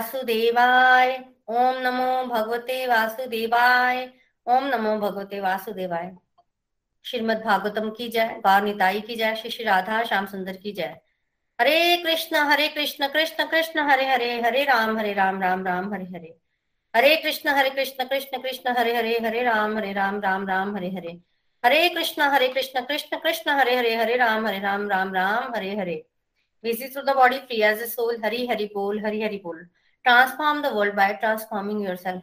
[0.00, 1.10] वासुदेवाय।
[1.48, 3.98] ओम नमो भगवते वासुदेवाय।
[4.46, 6.10] ओम नमो भगवते वासुदेवाय।
[7.04, 10.96] श्रीमद् भागवतम की जय गौर निताई की जय श्री श्री राधा श्याम सुंदर की जय।
[11.60, 16.04] हरे कृष्ण हरे कृष्ण कृष्ण कृष्ण हरे हरे हरे राम हरे राम राम राम हरे
[16.04, 16.34] हरे।
[16.96, 20.90] हरे कृष्ण हरे कृष्ण कृष्ण कृष्ण हरे हरे हरे राम हरे राम राम राम हरे
[20.90, 21.18] हरे।
[21.64, 25.76] हरे कृष्ण हरे कृष्ण कृष्ण कृष्ण हरे हरे हरे राम हरे राम राम राम हरे
[25.76, 26.04] हरे।
[26.64, 28.16] Busy through the body, free as a soul.
[28.22, 29.60] Hari Hari Bol, Hari Hari Bol.
[30.04, 32.22] Transform the world by transforming yourself.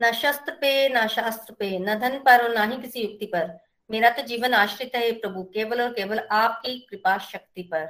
[0.00, 3.58] न शस्त्र पे न शास्त्र पे न धन पर और ना ही किसी युक्ति पर।
[3.90, 7.84] मेरा तो जीवन आश्रित है प्रभु केवल और केवल आपकी कृपा शक्ति पर।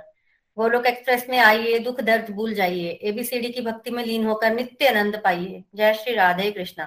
[0.57, 4.89] गोलोक एक्सप्रेस में आइए दुख दर्द भूल जाइए एबीसीडी की भक्ति में लीन होकर नित्य
[4.89, 6.85] आनंद पाइए। जय श्री राधे कृष्णा।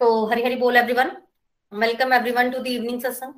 [0.00, 1.16] सो so, हरि हरि बोल everyone
[1.72, 3.34] welcome everyone to the evening satsang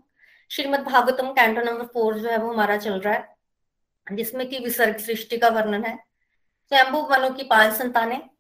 [0.51, 4.99] Shrimad Bhagavatam canto number four जो है वो हमारा चल रहा है जिसमें की विसर्ग
[4.99, 5.99] सृष्टि का वर्णन है।
[6.67, 8.31] स्वयंभू वनों की पाँच संतानें,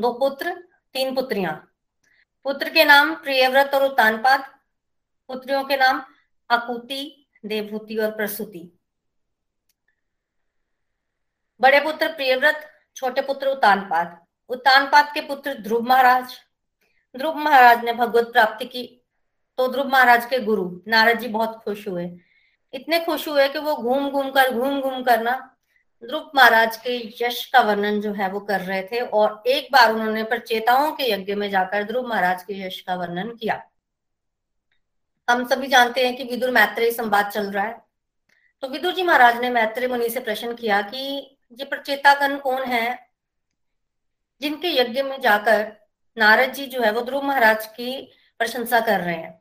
[0.00, 0.52] दो पुत्र,
[0.94, 1.72] तीन पुत्रियाँ।
[2.44, 4.44] पुत्र के नाम प्रियव्रत और उत्तानपाद,
[5.28, 6.02] पुत्रियों के नाम
[6.50, 8.78] अकुति देवभूति और प्रसूति।
[11.60, 16.36] बड़े पुत्र प्रियव्रत, छोटे पुत्र उत्तानपाद। उत्तानपाद के पुत्र ध्रुव महाराज।
[17.16, 19.02] ध्रुव महाराज ने भगवत प्राप्ति की।
[19.58, 22.18] तो ध्रुव महाराज के गुरु, नारद जी बहुत खुश हुए।
[22.72, 25.51] इतने खुश हुए कि वो घूम घूम कर घूम घूम कर ना
[26.02, 29.92] ध्रुव महाराज के यश का वर्णन जो है वो कर रहे थे और एक बार
[29.92, 33.62] उन्होंने प्रचेताओं के यज्ञ में जाकर ध्रुव महाराज के यश का वर्णन किया।
[35.28, 37.80] हम सभी जानते हैं कि विदुर मैत्रेय संवाद चल रहा है।
[38.62, 42.98] तो विदुर जी महाराज ने मैत्रेय मुनि से प्रश्न किया कि ये प्रचेतागण कौन है
[44.40, 45.72] जिनके यज्ञ में जाकर
[46.16, 48.00] नारद जी जो है वो ध्रुव महाराज की
[48.40, 49.40] प्रशंसा कर रहे हैं?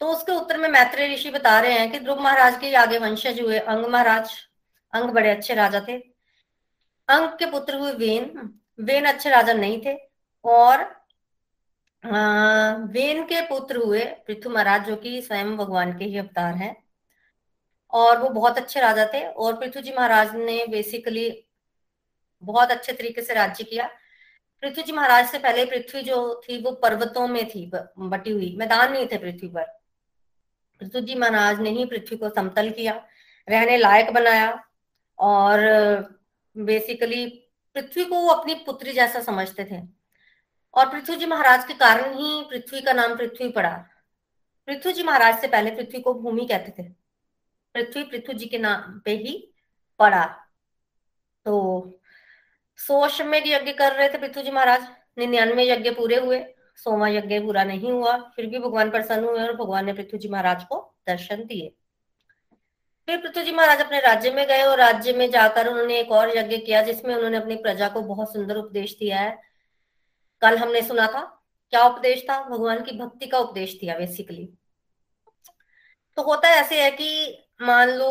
[0.00, 3.40] तो उसके उत्तर में मैत्रेय ऋषि बता रहे हैं कि ध्रुव महाराज के आगे वंशज
[3.40, 4.32] हुए अंग महाराज।
[4.92, 5.96] अंग बड़े अच्छे राजा थे।
[7.08, 9.94] अंग के पुत्र हुए वेन। वेन अच्छे राजा नहीं थे
[10.44, 10.84] और
[12.92, 16.76] वेन के पुत्र हुए पृथु महाराज, जो कि स्वयं भगवान के ही अवतार हैं।
[17.92, 21.30] और वो बहुत अच्छे राजा थे और पृथ्वी जी महाराज ने बेसिकली
[22.42, 23.88] बहुत अच्छे तरीके से राज्य किया।
[24.62, 28.92] पृथ्वी जी महाराज से पहले पृथ्वी जो थी वो पर्वतों में थी बटी हुई, मैदान
[28.92, 29.64] नहीं थे पृथ्वी पर।
[30.80, 32.92] पृथ्वी जी महाराज ने ही पृथ्वी को समतल किया,
[33.48, 34.50] रहने लायक बनाया।
[35.20, 35.60] और
[36.56, 37.26] बेसिकली
[37.74, 39.82] पृथ्वी को वो अपनी पुत्री जैसा समझते थे।
[40.74, 43.84] और पृथ्वी जी महाराज के कारण ही पृथ्वी का नाम पृथ्वी पड़ा।
[44.66, 46.88] पृथ्वी जी महाराज से पहले पृथ्वी को भूमि कहते थे।
[47.74, 49.54] पृथ्वी पृथ्वी जी के नाम पे ही
[49.98, 50.24] पड़ा।
[51.44, 51.54] तो
[52.76, 54.82] सौ अश्वमेध यज्ञ कर रहे थे पृथ्वी जी महाराज।
[55.18, 59.56] निन्यानवे यज्ञ पूरे हुए। सोमा यज्ञ पूरा नहीं हुआ। फिर भी भगवान प्रसन्न हुए और
[59.56, 61.72] भगवान ने पृथ्वी जी महाराज को दर्शन दिए।
[63.10, 66.36] फिर पृथ्वी जी महाराज अपने राज्य में गए और राज्य में जाकर उन्होंने एक और
[66.36, 69.30] यज्ञ किया जिसमें उन्होंने अपनी प्रजा को बहुत सुंदर उपदेश दिया है।
[70.42, 71.20] कल हमने सुना था,
[71.72, 72.42] क्या उपदेश था?
[72.42, 74.46] भगवान की भक्ति का उपदेश दिया बेसिकली
[76.16, 77.08] तो होता ऐसे है कि
[77.62, 78.10] मान लो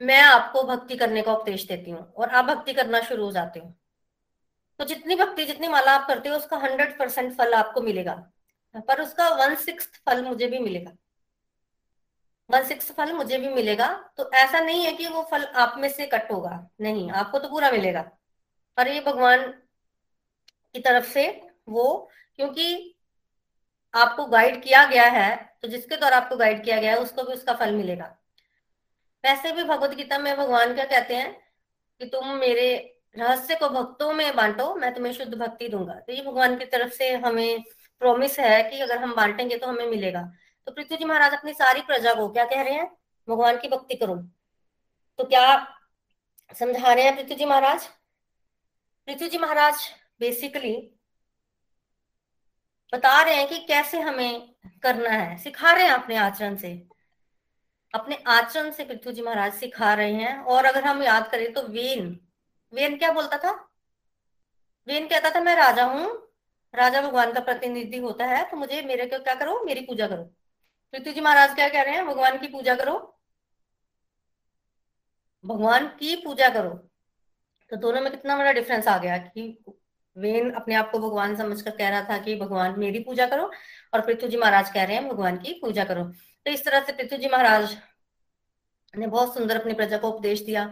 [0.00, 3.60] मैं आपको भक्ति करने का उपदेश देती हूँ और आप भक्ति करना शुरू हो जाते
[3.60, 3.72] हो।
[4.80, 8.14] तो जितनी भक्ति, जितनी माला आप करते हो, उसका हंड्रेड परसेंट फल आपको मिलेगा।
[8.78, 10.96] पर उसका वन सिक्स फल मुझे भी मिलेगा।
[12.50, 15.88] वन सिक्स फल मुझे भी मिलेगा तो ऐसा नहीं है कि वो फल आप में
[15.88, 18.02] से कट होगा। नहीं, आपको तो पूरा मिलेगा।
[18.78, 19.42] पर ये भगवान
[20.74, 21.28] की तरफ़ से
[21.68, 22.94] वो, क्योंकि
[23.94, 27.32] आपको गाइड किया गया है तो जिसके द्वारा आपको गाइड किया गया है, उसको भी
[27.32, 28.16] उसका फल मिलेगा।
[29.24, 31.32] वैसे भी भगवत गीता में भगवान क्या कहते हैं
[32.00, 32.66] कि तुम मेरे
[33.18, 36.92] रहस्य को भक्तों में बांटो, मैं तुम्हें शुद्ध भक्ति दूँगा। तो ये भगवान की तरफ़
[36.92, 37.62] से हमें
[38.02, 40.20] प्रोमिस है कि अगर हम बांटेंगे तो हमें मिलेगा।
[40.66, 42.90] तो पृथ्वी जी महाराज अपनी सारी प्रजा को क्या कह रहे हैं?
[43.28, 44.14] भगवान की भक्ति करो।
[45.18, 45.44] तो क्या
[46.54, 47.86] समझा रहे हैं पृथ्वी जी महाराज?
[49.08, 49.88] पृथ्वी जी महाराज
[50.20, 50.72] बेसिकली
[52.92, 56.70] बता रहे हैं कि कैसे हमें करना है। सिखा रहे हैं अपने आचरण से।
[57.94, 61.62] अपने आचरण से पृथ्वी जी महाराज सिखा रहे हैं। और अगर हम याद करें तो
[61.62, 62.18] वेन।
[62.72, 63.52] वेन क्या बोलता था?
[64.88, 66.10] वेन कहता था, मैं राजा हूँ।
[66.74, 69.62] राजा भगवान का प्रतिनिधि होता है तो मुझे मेरे को क्या करो?
[69.64, 70.32] मेरी पूजा करो।
[70.94, 72.06] पृथ्वी जी महाराज क्या कह रहे हैं?
[72.06, 73.14] भगवान की पूजा करो।
[75.44, 76.70] भगवान की पूजा करो।
[77.70, 79.64] तो दोनों में कितना बड़ा डिफरेंस आ गया कि
[80.16, 83.50] वेन अपने आप को भगवान समझकर कह रहा था कि भगवान मेरी पूजा करो
[83.94, 86.92] और पृथ्वी जी महाराज कह रहे हैं भगवान की पूजा करो। तो इस तरह से
[86.92, 87.76] पृथ्वी जी महाराज
[88.94, 90.66] ने बहुत सुंदर अपनी प्रजा को उपदेश दिया।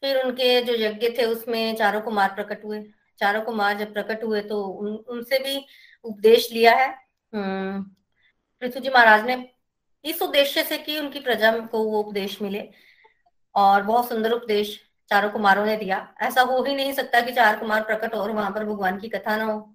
[0.00, 2.82] फिर उनके जो यज्ञ थे उसमें चारों कुमार प्रकट हुए।
[3.18, 5.66] चारों कुमार जब प्रकट हुए तो उन, उनसे भी
[6.04, 6.88] उपदेश लिया है।
[7.32, 7.82] हम्म,
[8.62, 9.36] पृथ्वी जी महाराज ने
[10.04, 12.68] इस उद्देश्य से कि उनकी प्रजा को वो उपदेश मिले
[13.54, 14.78] और बहुत सुंदर उपदेश
[15.10, 18.50] चारों कुमारों ने दिया। ऐसा हो ही नहीं सकता कि चार कुमार प्रकट और वहाँ
[18.50, 19.74] पर भगवान की कथा ना हो।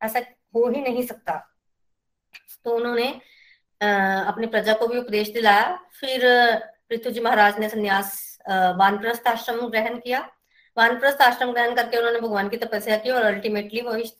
[0.00, 0.20] ऐसा
[0.54, 1.36] हो ही नहीं सकता।
[2.64, 3.08] तो उन्होंने
[3.80, 6.20] अपनी प्रजा को भी उपदेश दिलाया। फिर
[6.88, 8.38] पृथ्वी जी महाराज ने संन्यास
[8.76, 10.20] वानप्रस्थ आश्रम ग्रहण किया।
[10.76, 14.16] वानप्रस्थ आश्रम ग्रहण करके उन्होंने भगवान की तपस्या की और अल्टीमेटली वो इस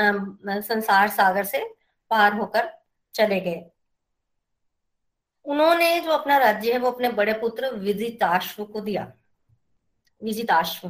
[0.00, 1.64] संसार सागर से
[2.10, 2.70] पार होकर
[3.14, 3.64] चले गए।
[5.46, 9.12] उन्होंने जो अपना राज्य है, वो अपने बड़े पुत्र विजिताश्व को दिया।
[10.20, 10.88] विजिताश्व।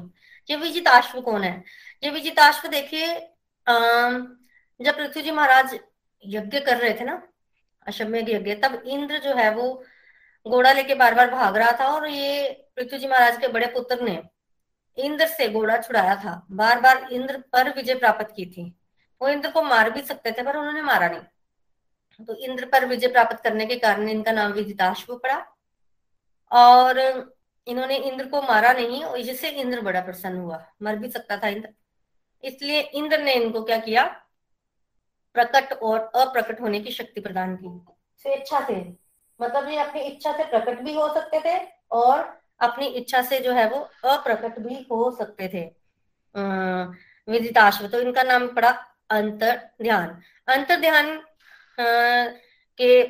[0.49, 1.62] ये विजिताश्व कौन है?
[2.03, 3.06] ये विजिताश्व देखिए
[4.81, 5.79] जब पृथ्वी जी महाराज
[6.25, 7.23] यज्ञ कर रहे थे ना,
[7.87, 9.85] अश्वमेघ यज्ञ, तब इंद्र जो है वो
[10.47, 14.00] घोड़ा लेके बार बार भाग रहा था और ये पृथ्वी जी महाराज के बड़े पुत्र
[14.02, 14.23] ने
[14.99, 18.64] इंद्र से घोड़ा छुड़ाया था। बार बार इंद्र पर विजय प्राप्त की थी।
[19.20, 21.20] वो इंद्र को मार भी सकते थे, पर उन्होंने मारा नहीं।
[22.21, 25.45] तो इंद्र पर विजय प्राप्त करने के कारण इनका नाम विजिताश्व पड़ा।
[26.51, 26.99] और
[27.67, 31.49] इन्होंने इंद्र को मारा नहीं, और जिससे इंद्र बड़ा प्रसन्न हुआ। मर भी सकता था
[31.49, 31.69] इंद्र।
[32.45, 34.05] इसलिए इंद्र ने इनको क्या किया?
[35.35, 37.69] प्रकट और अप्रकट होने की शक्ति प्रदान की।
[38.25, 38.75] स्वेच्छा से।
[39.41, 41.59] मतलब ये अपनी इच्छा से प्रकट भी हो सकते थे,
[41.93, 45.65] और अपनी इच्छा से जो है वो अप्रकट भी हो सकते थे।
[47.29, 48.71] विदिताश्व तो इनका नाम पड़ा
[49.11, 50.09] अंतर ध्यान
[50.49, 51.21] अंतर ध्यान
[51.78, 53.02] के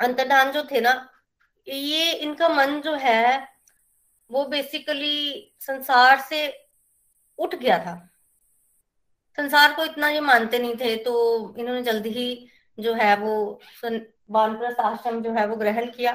[0.00, 0.92] अंतर ध्यान जो थे ना,
[1.66, 3.48] ये इनका मन जो है,
[4.30, 6.46] वो बेसिकली संसार से
[7.38, 7.94] उठ गया था।
[9.38, 11.14] संसार को इतना ये मानते नहीं थे तो
[11.58, 12.48] इन्होंने जल्दी ही
[12.78, 16.12] जो है, वो वानप्रस्थ आश्रम जो है, वो ग्रहण किया।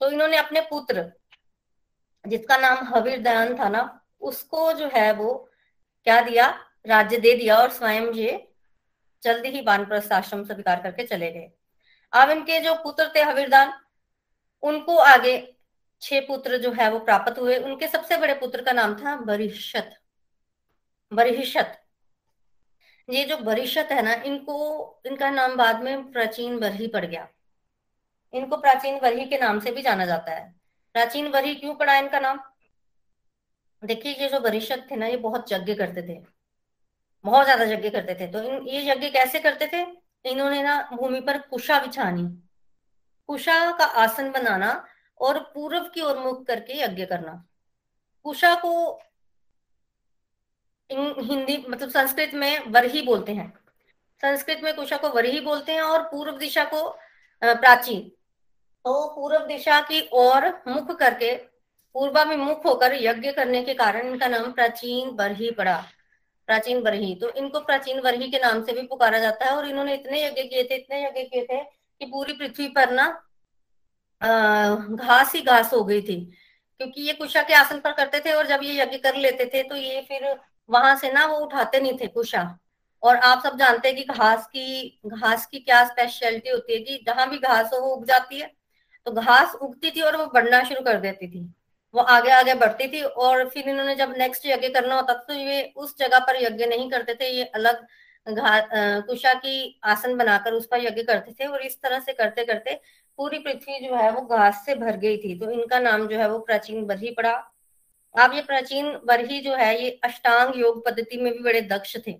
[0.00, 1.10] तो इन्होंने अपने पुत्र,
[2.24, 3.82] जिसका नाम हवीर दयान था ना,
[4.20, 5.34] उसको जो है, वो
[6.06, 6.48] क्या दिया?
[6.86, 8.51] राज्य दे दिया और स्वयं ये
[9.22, 11.50] जल्दी ही वानप्रस्थ आश्रम स्वीकार करके चले गए।
[12.12, 13.72] अब इनके जो पुत्र थे हवीरदान,
[14.62, 15.56] उनको आगे
[16.00, 19.96] छह पुत्र जो है वो प्राप्त हुए। उनके सबसे बड़े पुत्र का नाम था बरिशत
[21.12, 21.78] बरिशत
[23.10, 27.28] ये जो बरिशत है ना, इनको, इनका नाम बाद में प्राचीन बरही पड़ गया।
[28.32, 30.54] इनको प्राचीन वरही के नाम से भी जाना जाता है।
[30.92, 32.40] प्राचीन वरही क्यों पड़ा इनका नाम?
[33.84, 36.41] देखिए, ये जो बरिशत थे ना, ये बहुत यज्ञ करते थे।
[37.24, 39.84] बहुत ज़्यादा यज्ञ करते थे। तो इन, ये यज्ञ कैसे करते थे?
[40.24, 42.24] इन्होंने ना भूमि पर कुशा बिछानी।
[43.28, 44.72] कुशा का आसन बनाना
[45.20, 47.42] और पूर्व की ओर मुख करके यज्ञ करना।
[48.26, 48.72] कुशा को
[50.90, 53.52] हिंदी मतलब संस्कृत में वरही बोलते हैं।
[54.22, 56.88] संस्कृत में कुशा को वरही बोलते हैं और पूर्व दिशा को
[57.42, 58.00] प्राचीन
[58.84, 61.34] तो पूर्व दिशा की ओर मुख करके,
[61.94, 65.76] पूर्वा में मुख होकर यज्ञ करने के कारण इनका नाम प्राचीन बरही पड़ा।
[66.48, 69.94] प्राचीन बरही तो इनको प्राचीन बरही के नाम से भी पुकारा जाता है और इन्होंने
[69.94, 73.06] इतने यज्ञ किए थे, इतने यज्ञ किए थे कि पूरी पृथ्वी पर ना
[74.96, 76.16] घास ही घास हो गई थी।
[76.80, 79.62] क्योंकि ये कुशा के आसन पर करते थे और जब ये यज्ञ कर लेते थे
[79.62, 80.26] तो ये फिर
[80.68, 82.42] वहाँ से ना वो उठाते नहीं थे कुशा।
[83.02, 87.02] और आप सब जानते हैं कि घास की घास की क्या स्पेशलिटी होती है कि
[87.06, 88.50] जहाँ भी घास हो वो उग जाती है।
[89.06, 91.40] तो घास उगती थी और वो बढ़ना शुरू कर देती थी।
[91.94, 95.34] वो आगे आगे बढ़ती थी और फिर इन्होंने जब नेक्स्ट यज्ञ करना होता था तो
[95.34, 97.86] ये उस जगह पर यज्ञ नहीं करते थे, ये अलग
[99.06, 102.74] कुशा की आसन बनाकर उस पर यज्ञ करते थे और इस तरह से करते करते
[103.18, 106.28] पूरी पृथ्वी जो है वो घास से भर गई थी। तो इनका नाम जो है
[106.30, 107.32] वो प्राचीन बरही पड़ा।
[108.14, 112.12] अब ये प्राचीन बरही जो है, ये अष्टांग योग पद्धति में भी बड़े दक्ष थे।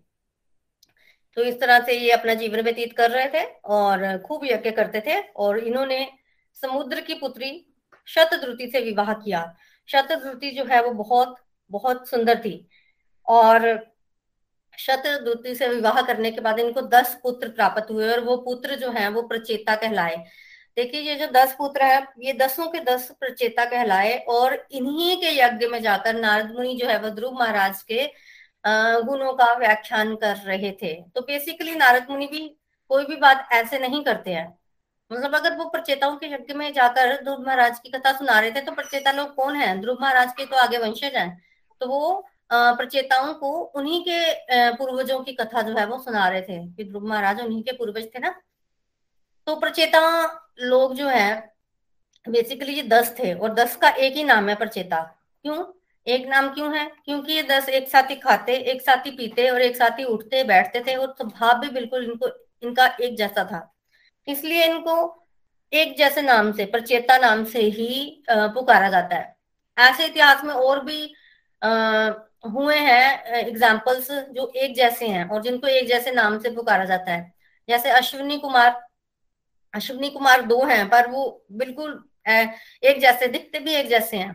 [1.36, 5.00] तो इस तरह से ये अपना जीवन व्यतीत कर रहे थे और खूब यज्ञ करते
[5.00, 6.06] थे और इन्होंने
[6.56, 7.50] समुद्र की पुत्री
[8.08, 9.44] शतद्रुति से विवाह किया।
[9.88, 11.36] शतद्रुति जो है वो बहुत
[11.70, 12.68] बहुत सुंदर थी।
[13.26, 13.90] और
[14.78, 18.90] शतद्रुति से विवाह करने के बाद इनको दस पुत्र प्राप्त हुए और वो पुत्र जो
[18.90, 20.16] है वो प्रचेता कहलाए।
[20.76, 25.30] देखिए, ये जो दस पुत्र है, ये दसों के दस प्रचेता कहलाए और इन्हीं के
[25.38, 28.06] यज्ञ में जाकर नारद मुनि जो है वो ध्रुव महाराज के
[29.04, 32.48] गुणों का व्याख्यान कर रहे थे। तो बेसिकली नारद मुनि भी
[32.90, 34.61] कोई भी बात ऐसे नहीं करते हैं।
[35.12, 38.60] मतलब अगर वो प्रचेताओं के यज्ञ में जाकर ध्रुव महाराज की कथा सुना रहे थे
[38.60, 39.80] तो प्रचेता लोग कौन है?
[39.80, 41.42] ध्रुव महाराज के तो आगे वंशज हैं।
[41.80, 46.58] तो वो प्रचेताओं को उन्हीं के पूर्वजों की कथा जो है वो सुना रहे थे
[46.66, 48.34] कि ध्रुव महाराज उन्हीं के पूर्वज थे ना।
[49.46, 50.00] तो प्रचेता
[50.60, 51.52] लोग जो है
[52.26, 55.00] बेसिकली ये दस थे और दस का एक ही नाम है प्रचेता।
[55.44, 55.64] क्यों?
[56.06, 56.84] एक नाम क्यों है?
[57.04, 60.04] क्योंकि ये दस एक साथ ही खाते, एक साथ ही पीते और एक साथ ही
[60.04, 62.28] उठते, बैठते थे और स्वभाव भी बिल्कुल इनको,
[62.62, 63.68] इनका एक जैसा था।
[64.28, 64.94] इसलिए इनको
[65.72, 69.34] एक जैसे नाम से, प्रचेता नाम से ही पुकारा जाता है।
[69.76, 71.02] ऐसे इतिहास में और भी
[72.46, 77.12] हुए हैं एग्जाम्पल्स जो एक जैसे हैं और जिनको एक जैसे नाम से पुकारा जाता
[77.12, 77.32] है।
[77.68, 78.80] जैसे अश्विनी कुमार
[79.74, 81.92] अश्विनी कुमार दो हैं, पर वो बिल्कुल
[82.28, 84.32] एक जैसे, दिखते भी एक जैसे हैं।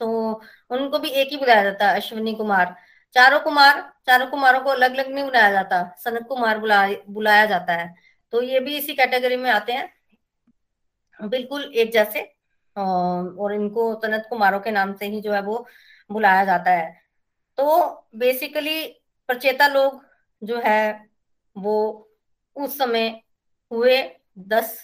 [0.00, 2.74] तो उनको भी एक ही बुलाया जाता है, अश्विनी कुमार।
[3.16, 7.72] चारों कुमार, चारों कुमारों को अलग अलग नहीं बुलाया जाता, सनत कुमार बुला, बुलाया जाता
[7.72, 7.94] है।
[8.34, 12.20] तो ये भी इसी कैटेगरी में आते हैं। बिल्कुल एक जैसे।
[12.76, 15.66] और इनको सनत कुमारों के नाम से ही जो है वो
[16.10, 16.90] बुलाया जाता है।
[17.58, 18.84] तो बेसिकली
[19.28, 20.00] प्रचेता लोग
[20.42, 21.08] जो है
[21.56, 21.76] वो
[22.56, 23.08] उस समय
[23.70, 24.02] हुए
[24.38, 24.78] दस।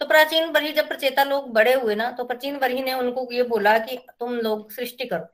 [0.00, 3.42] तो प्राचीन वरी जब प्रचेता लोग बड़े हुए ना तो प्राचीन वरी ने उनको ये
[3.44, 5.26] बोला कि तुम लोग सृष्टि करो,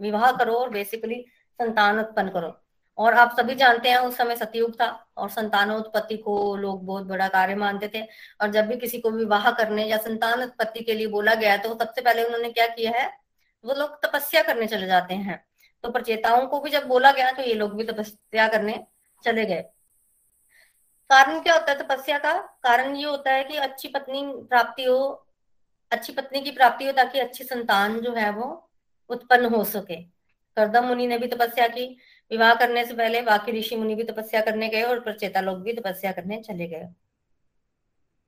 [0.00, 1.24] विवाह करो और बेसिकली
[1.60, 2.58] संतान उत्पन्न करो।
[2.98, 7.28] और आप सभी जानते हैं उस समय सतयुग था और संतानोत्पत्ति को लोग बहुत बड़ा
[7.28, 8.02] कार्य मानते थे।
[8.40, 11.74] और जब भी किसी को विवाह करने या संतान उत्पत्ति के लिए बोला गया तो
[11.74, 13.10] सबसे पहले उन्होंने क्या किया है?
[13.64, 15.44] वो लोग तपस्या करने चले जाते हैं।
[15.84, 18.78] तो प्रचेताओं को भी जब बोला गया तो ये लोग भी तपस्या करने
[19.24, 19.62] चले गए।
[21.10, 22.32] कारण क्या होता है तपस्या का?
[22.62, 25.26] कारण ये होता है कि अच्छी पत्नी प्राप्ति हो,
[25.92, 28.70] अच्छी पत्नी की प्राप्ति हो, ताकि अच्छी संतान जो है वो
[29.10, 29.96] उत्पन्न हो सके।
[30.56, 31.96] करदम मुनि ने भी तपस्या की।
[32.32, 35.72] विवाह करने से पहले बाकी ऋषि मुनि भी तपस्या करने गए और प्रचेता लोग भी
[35.72, 36.88] तपस्या करने चले गए।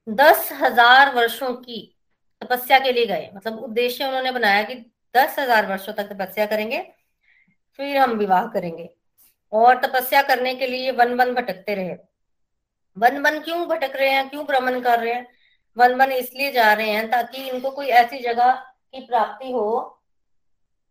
[0.06, 1.80] दस हज़ार वर्षों की
[2.42, 4.74] तपस्या के लिए गए। मतलब उद्देश्य उन्होंने बनाया कि
[5.14, 6.80] दस हज़ार वर्षो तक तपस्या करेंगे,
[7.78, 8.88] फिर हम विवाह करेंगे।
[9.52, 11.96] और तपस्या करने के लिए वन वन भटकते रहे।
[12.96, 14.28] वन वन क्यों भटक रहे हैं?
[14.28, 15.26] क्यों भ्रमण कर रहे हैं?
[15.76, 20.00] वन वन इसलिए जा रहे हैं ताकि इनको कोई ऐसी जगह की प्राप्ति हो,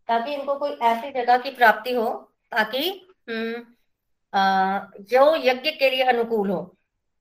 [0.08, 2.06] ताकि इनको कोई ऐसी जगह की प्राप्ति हो
[2.54, 2.88] ताकि
[3.28, 3.64] हम्म,
[5.02, 6.60] जो यज्ञ के लिए अनुकूल हो।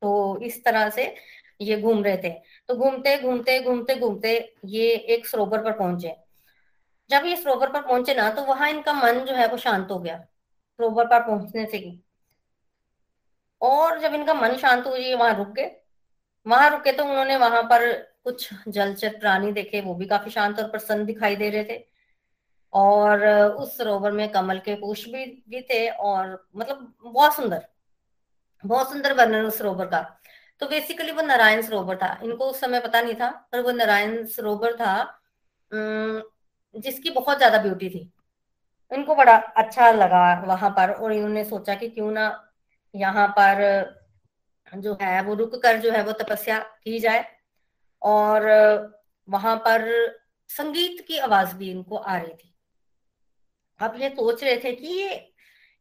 [0.02, 1.14] तो इस तरह से
[1.62, 2.30] ये घूम रहे थे।
[2.70, 4.34] तो घूमते घूमते घूमते घूमते
[4.68, 6.16] ये एक सरोवर पर पहुँचे।
[7.10, 10.00] जब ये सरोवर पर पहुँचे ना तो वहाँ इनका मन जो है वो शांत हो
[10.00, 12.00] गया सरोवर पर पहुँचने से ही।
[13.62, 15.72] और जब इनका मन शांत हुई ये वहाँ रुक गए।
[16.46, 17.92] वहाँ रुके तो उन्होंने वहाँ पर
[18.24, 21.78] कुछ जलचर प्राणी देखे वो भी काफ़ी शांत और प्रसन्न दिखाई दे रहे थे।
[22.74, 27.66] और उस सरोवर में कमल के पुष्प भी, भी थे और मतलब बहुत सुंदर
[28.64, 30.02] बहुत सुंदर वर्णन उस सरोवर का।
[30.62, 34.26] तो बेसिकली वो नारायण सरोवर था। इनको उस समय पता नहीं था पर वो नारायण
[34.28, 34.96] सरोवर था
[36.76, 38.10] जिसकी बहुत ज़्यादा ब्यूटी थी।
[38.92, 42.26] इनको बड़ा अच्छा लगा वहाँ पर और इन्होंने सोचा कि क्यों ना
[42.94, 43.62] यहाँ पर
[44.74, 47.26] जो है वो रुक कर जो है वो तपस्या की जाए
[48.02, 48.48] और
[49.28, 49.86] वहाँ पर
[50.50, 52.53] संगीत की आवाज़ भी इनको आ रही थी।
[53.84, 55.34] आप ये सोच रहे थे कि ये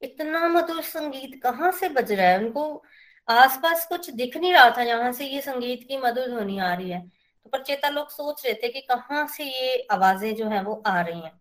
[0.03, 2.39] इतना मधुर संगीत कहाँ से बज रहा है?
[2.39, 2.85] उनको
[3.29, 6.91] आसपास कुछ दिख नहीं रहा था जहाँ से ये संगीत की मधुर ध्वनि आ रही
[6.91, 7.09] है।
[7.45, 11.01] तो प्रचेता लोग सोच रहे थे कि कहाँ से ये आवाज़ें जो है वो आ
[11.01, 11.41] रही हैं।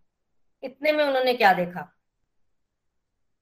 [0.63, 1.97] इतने में उन्होंने क्या देखा?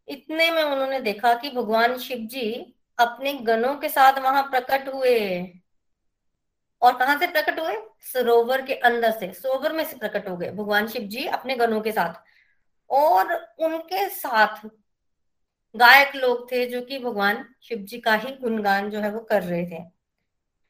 [0.08, 5.48] इतने में उन्होंने देखा कि भगवान शिव जी अपने गणों के साथ वहाँ प्रकट हुए।
[6.82, 7.76] और कहा से प्रकट हुए?
[8.14, 11.82] सरोवर के अंदर से, सरोवर में से प्रकट हो गए। भगवान शिव जी अपने गणों
[11.82, 12.29] के साथ।
[12.90, 14.66] और उनके साथ
[15.76, 19.44] गायक लोग थे जो कि भगवान शिव जी का ही गुणगान जो है वो कर
[19.44, 19.84] रहे थे।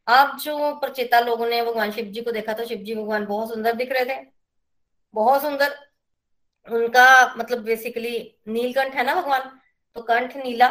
[0.08, 3.50] अब जो प्रचेता लोगों ने भगवान शिव जी को देखा तो शिव जी भगवान बहुत
[3.50, 4.20] सुंदर दिख रहे थे।
[5.14, 5.78] बहुत सुंदर
[6.68, 9.50] उनका मतलब बेसिकली नीलकंठ है ना भगवान?
[9.96, 10.68] तो कंठ नीला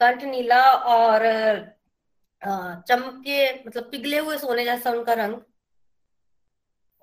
[0.00, 1.22] कंठ नीला और
[2.88, 5.34] चमके मतलब पिघले हुए सोने जैसा उनका रंग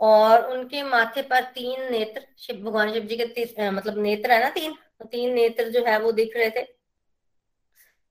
[0.04, 4.50] और उनके माथे पर तीन नेत्र, शिव, भगवान शिव जी के मतलब नेत्र है ना
[4.50, 6.64] तीन तो तीन नेत्र जो है वो दिख रहे थे।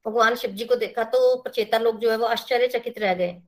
[0.06, 3.40] भगवान शिव जी को देखा तो प्रचेता लोग जो है वो आश्चर्यचकित रह गए।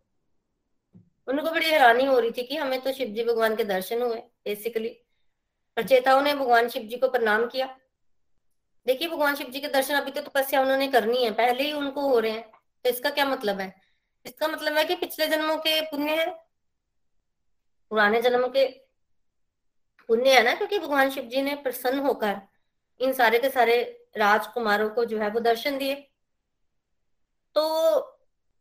[1.28, 4.16] उनको बड़ी हैरानी हो रही थी कि हमें तो शिव जी भगवान के दर्शन हुए
[4.44, 4.88] बेसिकली
[5.76, 7.66] प्रचेताओं ने भगवान शिव जी को प्रणाम किया।
[8.86, 11.72] देखिए, भगवान शिव जी के दर्शन अभी तो तपस्या तो उन्होंने करनी है, पहले ही
[11.72, 12.42] उनको हो रहे हैं।
[12.84, 13.74] तो इसका क्या मतलब है?
[14.26, 16.26] इसका मतलब है कि पिछले जन्मों के पुण्य है
[17.94, 18.64] पुराने जन्म के
[20.08, 22.40] पुण्य है ना, क्योंकि भगवान शिव जी ने प्रसन्न होकर
[23.00, 23.76] इन सारे के सारे
[24.18, 25.94] राजकुमारों को जो है वो दर्शन दिए।
[27.56, 28.00] तो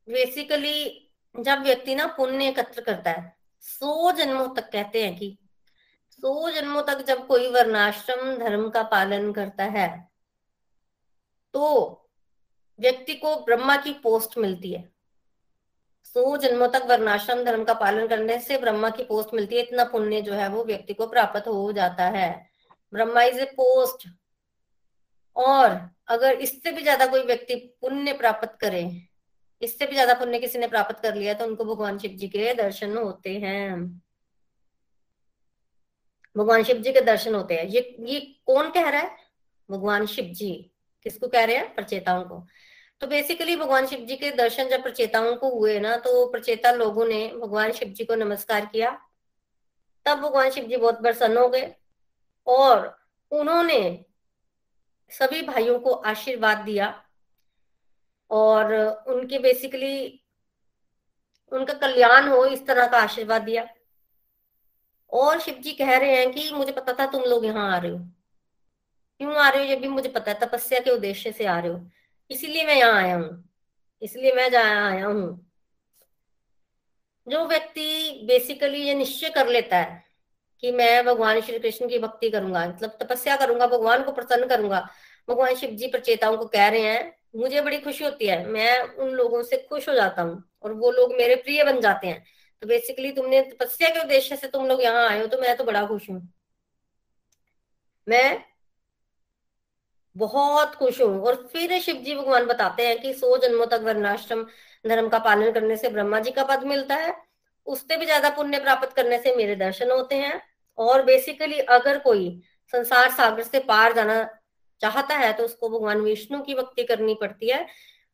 [0.07, 5.37] बेसिकली जब व्यक्ति ना पुण्य एकत्र करता है, सौ जन्मों तक कहते हैं कि
[6.11, 9.89] सौ जन्मों तक जब कोई वर्णाश्रम धर्म का पालन करता है
[11.53, 11.65] तो
[12.79, 14.92] व्यक्ति को ब्रह्मा की पोस्ट मिलती है।
[16.05, 19.83] सौ जन्मों तक वर्णाश्रम धर्म का पालन करने से ब्रह्मा की पोस्ट मिलती है, इतना
[19.85, 22.29] पुण्य जो है वो व्यक्ति को प्राप्त हो जाता है।
[22.93, 24.07] ब्रह्मा इज़ ए पोस्ट
[25.35, 25.79] और
[26.09, 28.83] अगर इससे भी ज़्यादा कोई व्यक्ति पुण्य प्राप्त करे,
[29.61, 32.53] इससे भी ज़्यादा पुण्य किसी ने प्राप्त कर लिया तो उनको भगवान शिव जी के
[32.53, 34.01] दर्शन होते हैं।
[36.35, 39.15] भगवान शिव जी के दर्शन होते हैं। ये ये कौन कह रहा है?
[39.69, 40.51] भगवान शिव जी।
[41.05, 41.73] किसको कह रहे हैं?
[41.75, 42.45] प्रचेताओं को।
[43.03, 47.05] तो बेसिकली भगवान शिव जी के दर्शन जब प्रचेताओं को हुए ना तो प्रचेता लोगों
[47.05, 48.91] ने भगवान शिव जी को नमस्कार किया।
[50.05, 51.75] तब भगवान शिव जी बहुत प्रसन्न हो गए
[52.47, 52.85] और
[53.31, 53.79] उन्होंने
[55.11, 56.87] सभी भाइयों को आशीर्वाद दिया
[58.31, 58.73] और
[59.07, 60.23] उनके बेसिकली
[61.51, 63.67] उनका कल्याण हो, इस तरह का आशीर्वाद दिया।
[65.11, 67.91] और शिव जी कह रहे हैं कि मुझे पता था तुम लोग यहाँ आ रहे
[67.91, 71.59] हो। क्यों आ रहे हो ये भी मुझे पता है, तपस्या के उद्देश्य से आ
[71.59, 71.89] रहे हो।
[72.31, 73.43] इसीलिए मैं यहाँ आया हूँ।
[74.01, 75.45] इसलिए मैं जहाँ आया हूँ।
[77.27, 80.03] जो व्यक्ति बेसिकली ये निश्चय कर लेता है
[80.63, 84.79] कि मैं भगवान श्री कृष्ण की भक्ति करूँगा मतलब तपस्या करूँगा, भगवान को प्रसन्न करूँगा,
[85.27, 89.09] भगवान शिव जी प्रचेताओं को कह रहे हैं, मुझे बड़ी खुशी होती है। मैं उन
[89.11, 92.23] लोगों से खुश हो जाता हूँ और वो लोग मेरे प्रिय बन जाते हैं।
[92.61, 95.63] तो बेसिकली तुमने तपस्या के उद्देश्य से तुम लोग यहाँ आए हो तो मैं तो
[95.63, 96.21] बड़ा खुश हूँ।
[98.07, 98.43] मैं
[100.15, 104.43] बहुत खुश हूँ। और फिर शिव जी भगवान बताते हैं कि सौ जन्मों तक वर्णाश्रम
[104.85, 107.15] धर्म का पालन करने से ब्रह्मा जी का पद मिलता है।
[107.67, 110.41] उससे भी ज़्यादा पुण्य प्राप्त करने से मेरे दर्शन होते हैं।
[110.77, 112.29] और बेसिकली अगर कोई
[112.73, 114.23] संसार सागर से पार जाना
[114.81, 117.65] चाहता है तो उसको भगवान विष्णु की भक्ति करनी पड़ती है।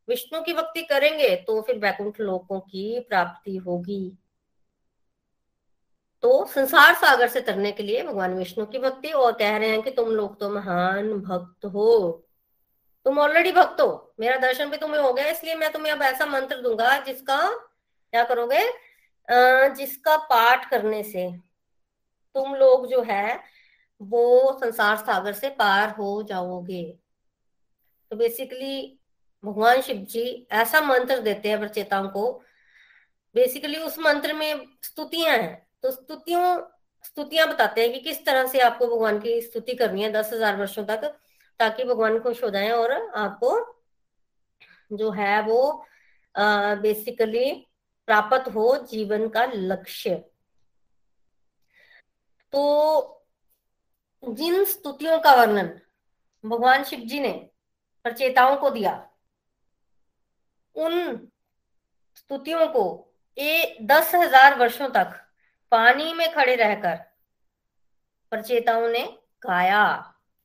[0.07, 4.01] विष्णु की भक्ति करेंगे तो फिर वैकुंठ लोकों की प्राप्ति होगी।
[6.23, 9.81] तो संसार सागर से तरने के लिए भगवान विष्णु की भक्ति और कह रहे हैं
[9.81, 12.25] कि तुम लोग तो महान भक्त हो।
[13.05, 16.25] तुम ऑलरेडी भक्त हो। मेरा दर्शन भी तुम्हें हो गया, इसलिए मैं तुम्हें अब ऐसा
[16.25, 18.65] मंत्र दूँगा जिसका, क्या करोगे?
[19.75, 21.29] जिसका पाठ करने से
[22.35, 23.39] तुम लोग जो है,
[24.01, 26.83] वो संसार सागर से पार हो जाओगे।
[28.11, 28.99] तो बेसिकली
[29.43, 32.31] भगवान शिव जी ऐसा मंत्र देते हैं प्रचेताओं को।
[33.35, 36.61] बेसिकली उस मंत्र में स्तुतियाँ हैं। तो स्तुतियों,
[37.05, 40.55] स्तुतियाँ बताते हैं कि किस तरह से आपको भगवान की स्तुति करनी है दस हज़ार
[40.57, 41.03] वर्षों तक,
[41.59, 43.57] ताकि भगवान खुश हो जाए और आपको
[44.91, 45.85] जो है वो
[46.35, 47.51] बेसिकली
[48.07, 50.15] प्राप्त हो जीवन का लक्ष्य।
[52.53, 53.25] तो
[54.23, 55.69] जिन स्तुतियों का वर्णन
[56.43, 57.31] भगवान शिव जी ने
[58.05, 58.93] प्रचेताओं को दिया,
[60.75, 61.27] उन
[62.17, 62.83] स्तुतियों को
[63.37, 65.13] ए, दस हज़ार वर्षों तक
[65.71, 66.95] पानी में खड़े रहकर
[68.31, 69.03] प्रचेताओं ने
[69.43, 69.83] गाया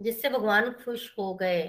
[0.00, 1.62] जिससे भगवान खुश हो गए।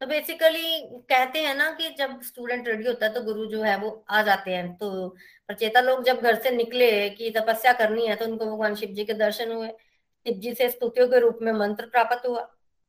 [0.00, 3.76] तो बेसिकली कहते हैं ना कि जब स्टूडेंट रेडी होता है तो गुरु जो है
[3.76, 5.08] वो आ जाते हैं। तो
[5.48, 9.04] प्रचेता लोग जब घर से निकले कि तपस्या करनी है तो उनको भगवान शिव जी
[9.04, 12.48] के दर्शन हुए। शिव जी से स्तुतियों के रूप में मंत्र प्राप्त हुआ।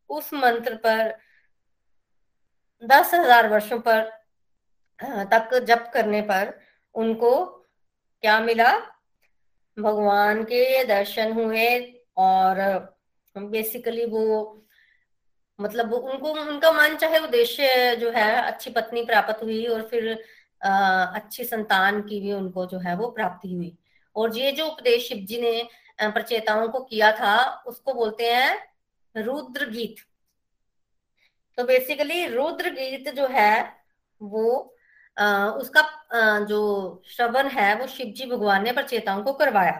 [0.09, 1.13] उस मंत्र पर
[2.83, 4.09] दस हज़ार वर्षो पर
[5.31, 6.53] तक जप करने पर
[6.95, 7.45] उनको
[8.23, 8.71] क्या मिला?
[9.79, 11.79] भगवान के दर्शन हुए
[12.17, 12.55] और
[13.37, 14.57] बेसिकली वो
[15.61, 20.23] मतलब उनको उनका मन चाहे उद्देश्य जो है अच्छी पत्नी प्राप्त हुई और फिर
[20.65, 23.77] आ, अच्छी संतान की भी उनको जो है वो प्राप्ति हुई।
[24.15, 25.69] और ये जो उपदेश शिव जी ने
[26.01, 28.73] प्रचेताओं को किया था उसको बोलते हैं
[29.17, 29.95] रुद्र गीत
[31.57, 33.75] तो बेसिकली रुद्र गीत जो है
[34.21, 34.75] वो
[35.57, 35.81] उसका
[36.45, 36.59] जो
[37.07, 39.71] श्रवण है, वो शिव जी भगवान ने प्रचेताओं को करवाया।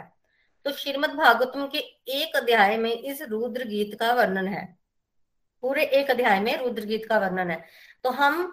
[0.66, 1.78] तो श्रीमद भागवतम के
[2.14, 4.66] एक अध्याय में इस रुद्र गीत का वर्णन है।
[5.64, 7.64] पूरे एक अध्याय में रुद्र गीत का वर्णन है।
[8.04, 8.52] तो हम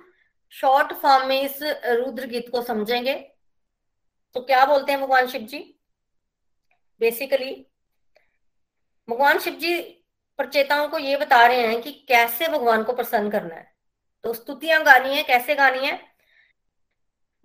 [0.53, 3.15] शॉर्ट फॉर्म में इस रुद्र गीत को समझेंगे।
[4.37, 5.59] तो क्या बोलते हैं भगवान शिव जी
[7.01, 7.55] बेसिकली
[9.09, 9.79] भगवान शिव जी
[10.39, 13.73] प्रचेताओं को ये बता रहे हैं कि कैसे भगवान को प्रसन्न करना है।
[14.25, 16.01] तो स्तुतियाँ गानी है, कैसे गानी है?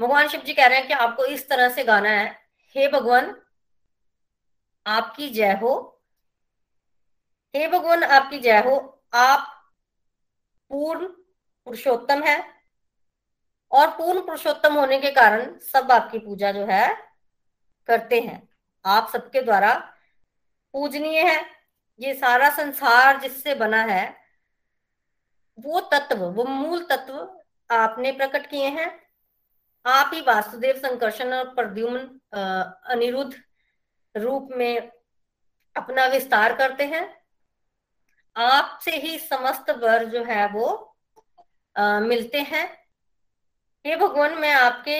[0.01, 2.39] भगवान शिव जी कह रहे हैं कि आपको इस तरह से गाना है।
[2.75, 3.41] हे भगवान,
[4.87, 6.03] आपकी जय हो।
[7.55, 9.71] हे भगवान, आपकी जय हो। आप
[10.69, 11.07] पूर्ण
[11.65, 12.53] पुरुषोत्तम है
[13.71, 16.95] और पूर्ण पुरुषोत्तम होने के कारण सब आपकी पूजा जो है
[17.87, 18.49] करते हैं।
[18.85, 19.93] आप सबके द्वारा
[20.73, 21.45] पूजनीय है।
[21.99, 24.17] ये सारा संसार जिससे बना है,
[25.59, 29.02] वो तत्व, वो मूल तत्व आपने प्रकट किए हैं।
[29.85, 31.99] आप ही वासुदेव संकर्षण और प्रद्युम्न
[32.93, 33.33] अनिरुद्ध
[34.15, 34.91] रूप में
[35.75, 37.03] अपना विस्तार करते हैं।
[38.35, 40.69] आपसे ही समस्त वर जो है वो
[41.75, 42.65] आ, मिलते हैं।
[43.85, 44.97] हे भगवान मैं आपके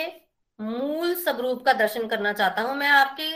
[0.60, 3.32] मूल स्वरूप का दर्शन करना चाहता हूँ। मैं आपके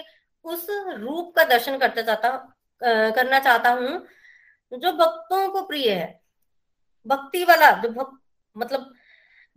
[0.46, 0.68] उस
[1.00, 3.90] रूप का दर्शन करते चाहता हूँ करना चाहता हूँ
[4.72, 6.20] जो भक्तों को प्रिय है।
[7.06, 8.20] भक्ति वाला जो भक्त
[8.56, 8.94] मतलब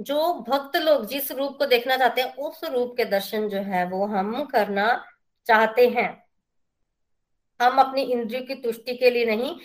[0.01, 3.87] जो भक्त लोग जिस रूप को देखना चाहते हैं, उस रूप के दर्शन जो है,
[3.87, 5.05] वो हम करना
[5.47, 6.25] चाहते हैं।
[7.63, 9.57] हम अपनी इंद्रियों की तुष्टि के लिए नहीं,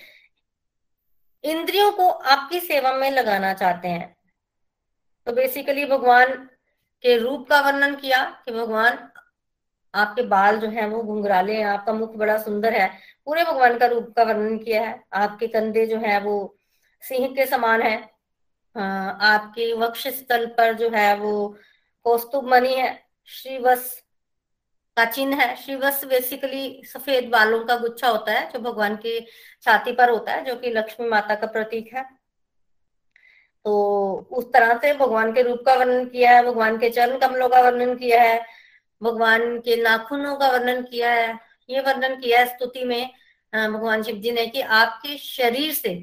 [1.43, 4.15] इंद्रियों को आपकी सेवा में लगाना चाहते हैं।
[5.25, 6.33] तो बेसिकली भगवान
[7.01, 9.09] के रूप का वर्णन किया कि भगवान,
[9.93, 12.87] आपके बाल जो है वो घुंघराले हैं, आपका मुख बड़ा सुंदर है,
[13.25, 16.57] पूरे भगवान का रूप का वर्णन किया है। आपके कंधे जो है वो
[17.01, 18.14] सिंह के समान है।
[18.75, 21.47] आपके वक्ष स्थल पर जो है वो
[22.05, 22.89] कौस्तुभ मणि है
[23.27, 23.93] श्रीवस
[24.97, 29.19] का चिन्ह है। श्रीवस बेसिकली सफ़ेद बालों का गुच्छा होता है, जो भगवान की
[29.63, 32.03] छाती पर होता है, जो कि लक्ष्मी माता का प्रतीक है।
[33.65, 37.49] तो उस तरह से भगवान के रूप का वर्णन किया है, भगवान के चरण कमलों
[37.49, 38.39] का वर्णन किया है,
[39.01, 41.33] भगवान के नाखूनों का वर्णन किया है।
[41.69, 43.09] ये वर्णन किया है स्तुति में
[43.53, 45.93] भगवान शिव जी ने कि आपके शरीर से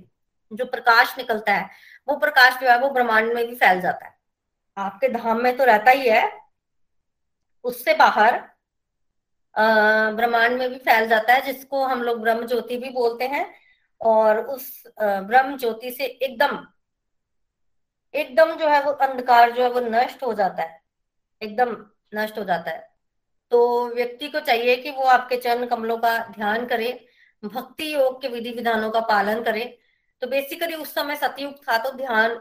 [0.52, 1.68] जो प्रकाश निकलता है
[2.08, 4.14] वो प्रकाश जो है वो ब्रह्मांड में भी फैल जाता है।
[4.76, 6.30] आपके धाम में तो रहता ही है।
[7.64, 8.40] उससे बाहर
[10.14, 13.46] ब्रह्मांड में भी फैल जाता है, जिसको हम लोग ब्रह्म ज्योति भी बोलते हैं।
[14.00, 16.66] और उस ब्रह्म ज्योति से एकदम
[18.14, 20.80] एकदम जो है वो अंधकार जो है वो नष्ट हो जाता है।
[21.42, 21.76] एकदम
[22.14, 22.90] नष्ट हो जाता है।
[23.52, 27.06] तो व्यक्ति को चाहिए कि वो आपके चरण कमलों का ध्यान करे,
[27.42, 29.78] भक्ति योग के विधि विधानों का पालन करे।
[30.22, 32.34] तो बेसिकली उस समय सतयुग था तो ध्यान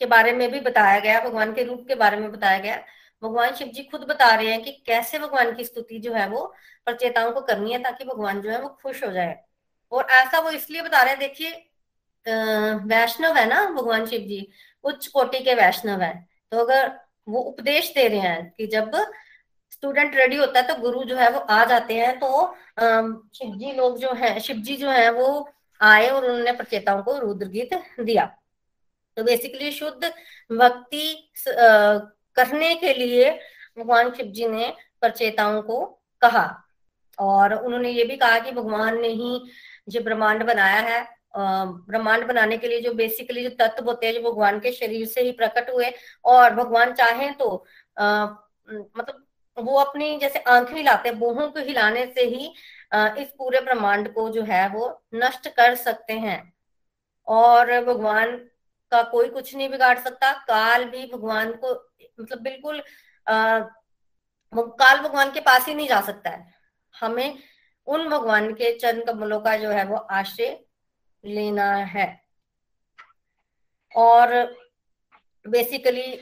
[0.00, 2.76] के बारे में भी बताया गया, भगवान के रूप के बारे में बताया गया।
[3.22, 6.44] भगवान शिव जी खुद बता रहे हैं कि कैसे भगवान की स्तुति जो है वो
[6.86, 9.36] प्रचेताओं को करनी है ताकि भगवान जो है वो खुश हो जाए।
[9.92, 11.50] और ऐसा वो इसलिए बता रहे हैं, देखिए
[12.86, 14.46] वैष्णव है ना भगवान शिव जी,
[14.84, 16.14] उच्च कोटि के वैष्णव है।
[16.52, 16.90] तो अगर
[17.28, 18.90] वो उपदेश दे रहे हैं कि जब
[19.72, 22.28] स्टूडेंट रेडी होता है तो गुरु जो है वो आ जाते हैं तो
[23.34, 25.48] शिव जी लोग जो है, शिव जी जो है वो
[25.80, 28.24] आए और उन्होंने प्रचेताओं को रुद्र गीत दिया।
[29.16, 30.12] तो बेसिकली शुद्ध
[30.52, 31.32] भक्ति
[32.36, 33.30] करने के लिए
[33.78, 35.84] भगवान शिव जी ने प्रचेताओं को
[36.22, 36.44] कहा
[37.18, 39.40] और उन्होंने ये भी कहा कि भगवान ने ही
[39.88, 41.02] जो ब्रह्मांड बनाया है
[41.36, 45.20] ब्रह्मांड बनाने के लिए जो बेसिकली जो तत्व होते हैं जो भगवान के शरीर से
[45.20, 45.92] ही प्रकट हुए
[46.24, 47.66] और भगवान चाहे तो
[47.98, 48.24] आ,
[48.70, 49.26] मतलब
[49.58, 52.52] वो अपनी जैसे आँखें हिलाते बोहों को हिलाने से ही
[52.92, 56.52] इस पूरे ब्रह्मांड को जो है वो नष्ट कर सकते हैं।
[57.28, 58.36] और भगवान
[58.92, 61.72] का कोई कुछ नहीं बिगाड़ सकता। काल भी भगवान को
[62.20, 62.82] मतलब बिल्कुल
[64.52, 66.54] काल भगवान के पास ही नहीं जा सकता है।
[66.94, 67.38] हमें
[67.86, 70.58] उन भगवान के चरण कमलों का जो है वो आश्रय
[71.24, 72.08] लेना है।
[73.94, 74.34] और
[75.44, 76.16] बेसिकली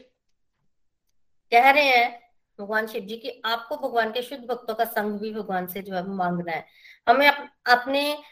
[1.53, 2.28] कह रहे हैं
[2.59, 5.95] भगवान शिव जी की आपको भगवान के शुद्ध भक्तों का संग भी भगवान से जो
[5.95, 6.67] है मांगना है।
[7.09, 8.23] हमें अप, अपने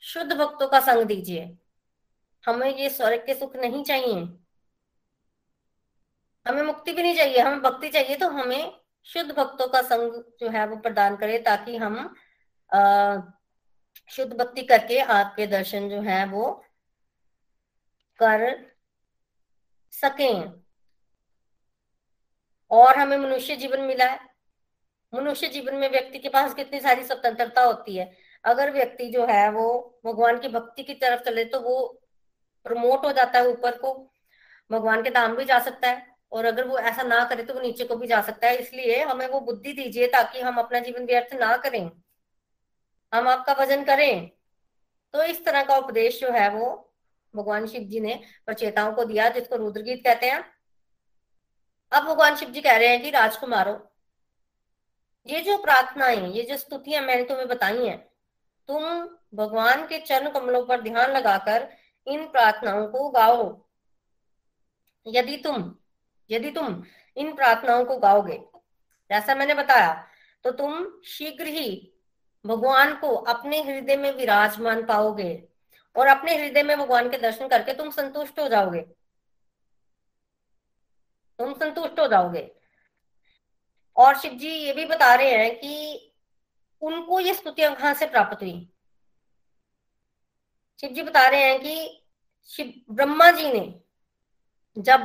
[0.00, 1.58] शुद्ध भक्तों का संग दीजिए।
[2.46, 4.14] हमें ये स्वर्ग के सुख नहीं चाहिए।
[6.46, 10.48] हमें मुक्ति भी नहीं चाहिए। हमें भक्ति चाहिए तो हमें शुद्ध भक्तों का संग जो
[10.48, 12.14] है वो प्रदान करे ताकि हम
[12.74, 13.16] आ,
[14.08, 16.64] शुद्ध भक्ति करके आपके दर्शन जो है वो
[18.18, 18.66] कर
[19.92, 20.65] सकें।
[22.70, 24.18] और हमें मनुष्य जीवन मिला है।
[25.12, 28.10] मनुष्य जीवन में व्यक्ति के पास कितनी सारी स्वतंत्रता होती है।
[28.44, 32.02] अगर व्यक्ति जो है वो भगवान की भक्ति की तरफ़ चले तो वो
[32.66, 33.92] प्रमोट हो जाता है ऊपर को।
[34.70, 37.60] भगवान के धाम भी जा सकता है और अगर वो ऐसा ना करे तो वो
[37.60, 41.04] नीचे को भी जा सकता है। इसलिए हमें वो बुद्धि दीजिए ताकि हम अपना जीवन
[41.04, 41.90] व्यर्थ ना करें।
[43.12, 44.30] हम आपका भजन करें।
[45.14, 46.66] तो इस तरह का उपदेश जो है वो
[47.34, 50.44] भगवान शिव जी ने प्रचेताओं को दिया, जिसको रुद्रगीत कहते हैं।
[51.92, 53.72] अब भगवान शिव जी कह रहे हैं कि राजकुमारो,
[55.26, 57.98] ये जो प्रार्थनाएँ, ये जो स्तुतियाँ मैंने तुम्हें बताई हैं,
[58.68, 58.82] तुम
[59.34, 61.68] भगवान के चरण कमलों पर ध्यान लगाकर
[62.06, 63.44] इन प्रार्थनाओं को गाओ।
[65.06, 65.74] यदि तुम
[66.30, 66.82] यदि तुम
[67.16, 68.38] इन प्रार्थनाओं को गाओगे,
[69.10, 69.92] जैसा मैंने बताया
[70.44, 71.92] तो तुम शीघ्र ही
[72.44, 75.32] भगवान को अपने हृदय में विराजमान पाओगे
[75.96, 78.84] और अपने हृदय में भगवान के दर्शन करके तुम संतुष्ट हो जाओगे।
[81.38, 82.50] तुम संतुष्ट हो जाओगे।
[83.96, 86.12] और शिव जी ये भी बता रहे हैं कि
[86.82, 88.68] उनको ये स्तुतियाँ कहाँ से प्राप्त हुई?
[90.80, 92.02] शिव जी बता रहे हैं कि
[92.50, 93.80] शिव, ब्रह्मा जी ने
[94.76, 95.04] जब,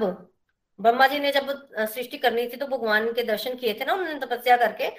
[0.80, 4.20] ब्रह्मा जी ने जब सृष्टि करनी थी तो भगवान के दर्शन किए थे ना उन्होंने
[4.20, 4.90] तपस्या करके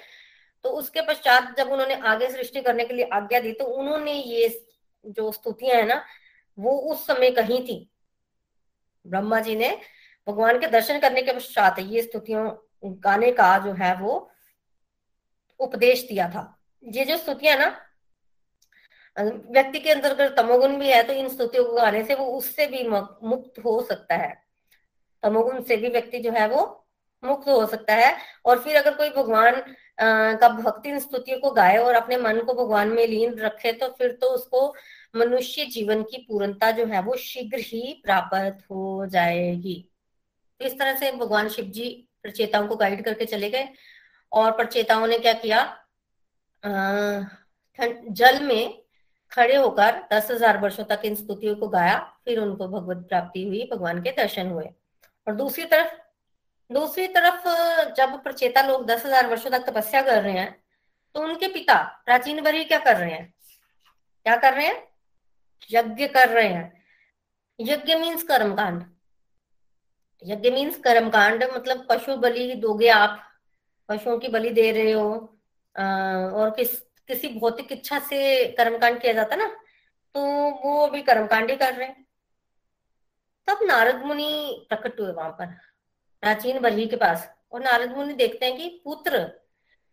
[0.65, 4.47] तो उसके पश्चात जब उन्होंने आगे सृष्टि करने के लिए आज्ञा दी तो उन्होंने ये
[5.05, 6.03] जो स्तुतियाँ है ना,
[6.57, 7.89] वो उस समय कही थी।
[9.05, 9.69] ब्रह्मा जी ने
[10.27, 12.49] भगवान के दर्शन करने के पश्चात ये स्तुतियों,
[12.83, 14.29] गाने का जो है वो
[15.59, 16.43] उपदेश दिया था।
[16.83, 17.67] ये जो स्तुतियाँ ना
[19.17, 22.65] व्यक्ति के अंदर अगर तमोगुण भी है तो इन स्तुतियों को गाने से वो उससे
[22.67, 24.33] भी मुक्त हो सकता है।
[25.23, 26.63] तमोगुण से भी व्यक्ति जो है वो
[27.23, 29.61] मुक्त हो सकता है। और फिर अगर कोई भगवान
[29.99, 33.87] का भक्ति इन स्तुतियों को गाए और अपने मन को भगवान में लीन रखे तो
[33.89, 34.67] फिर तो उसको
[35.15, 39.83] मनुष्य जीवन की पूर्णता जो है वो शीघ्र ही प्राप्त हो जाएगी।
[40.63, 41.89] इस तरह से भगवान शिव जी
[42.23, 43.67] प्रचेताओं को गाइड करके चले गए
[44.31, 45.63] और प्रचेताओं ने क्या किया?
[48.11, 48.81] जल में
[49.31, 53.67] खड़े होकर दस हज़ार वर्षो तक इन स्तुतियों को गाया, फिर उनको भगवत प्राप्ति हुई,
[53.71, 54.65] भगवान के दर्शन हुए।
[55.27, 56.01] और दूसरी तरफ़
[56.69, 57.43] दूसरी तरफ़,
[57.93, 60.63] जब प्रचेता लोग दस हज़ार वर्षो तक तपस्या कर रहे हैं
[61.15, 63.33] तो उनके पिता प्राचीन बरी क्या कर रहे हैं?
[64.25, 64.87] क्या कर रहे हैं?
[65.69, 66.83] यज्ञ कर रहे हैं।
[67.59, 68.83] यज्ञ मीन्स कर्मकांड।
[70.23, 73.19] यज्ञ मीन्स कर्मकांड मतलब पशु बलि दोगे आप,
[73.89, 75.09] पशुओं की बलि दे रहे हो
[75.75, 79.47] और किस, किसी भौतिक इच्छा से कर्मकांड किया जाता ना
[80.15, 80.21] तो
[80.63, 82.05] वो अभी कर्मकांड ही कर रहे हैं।
[83.47, 85.45] तब नारद मुनि प्रकट हुए वहाँ पर,
[86.23, 89.19] प्राचीन बलि के पास, और नारद मुनि देखते हैं कि पुत्र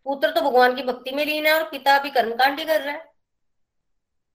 [0.07, 2.95] पुत्र तो भगवान की भक्ति में लीन है और पिता भी कर्मकांड ही कर रहा
[2.95, 3.09] है।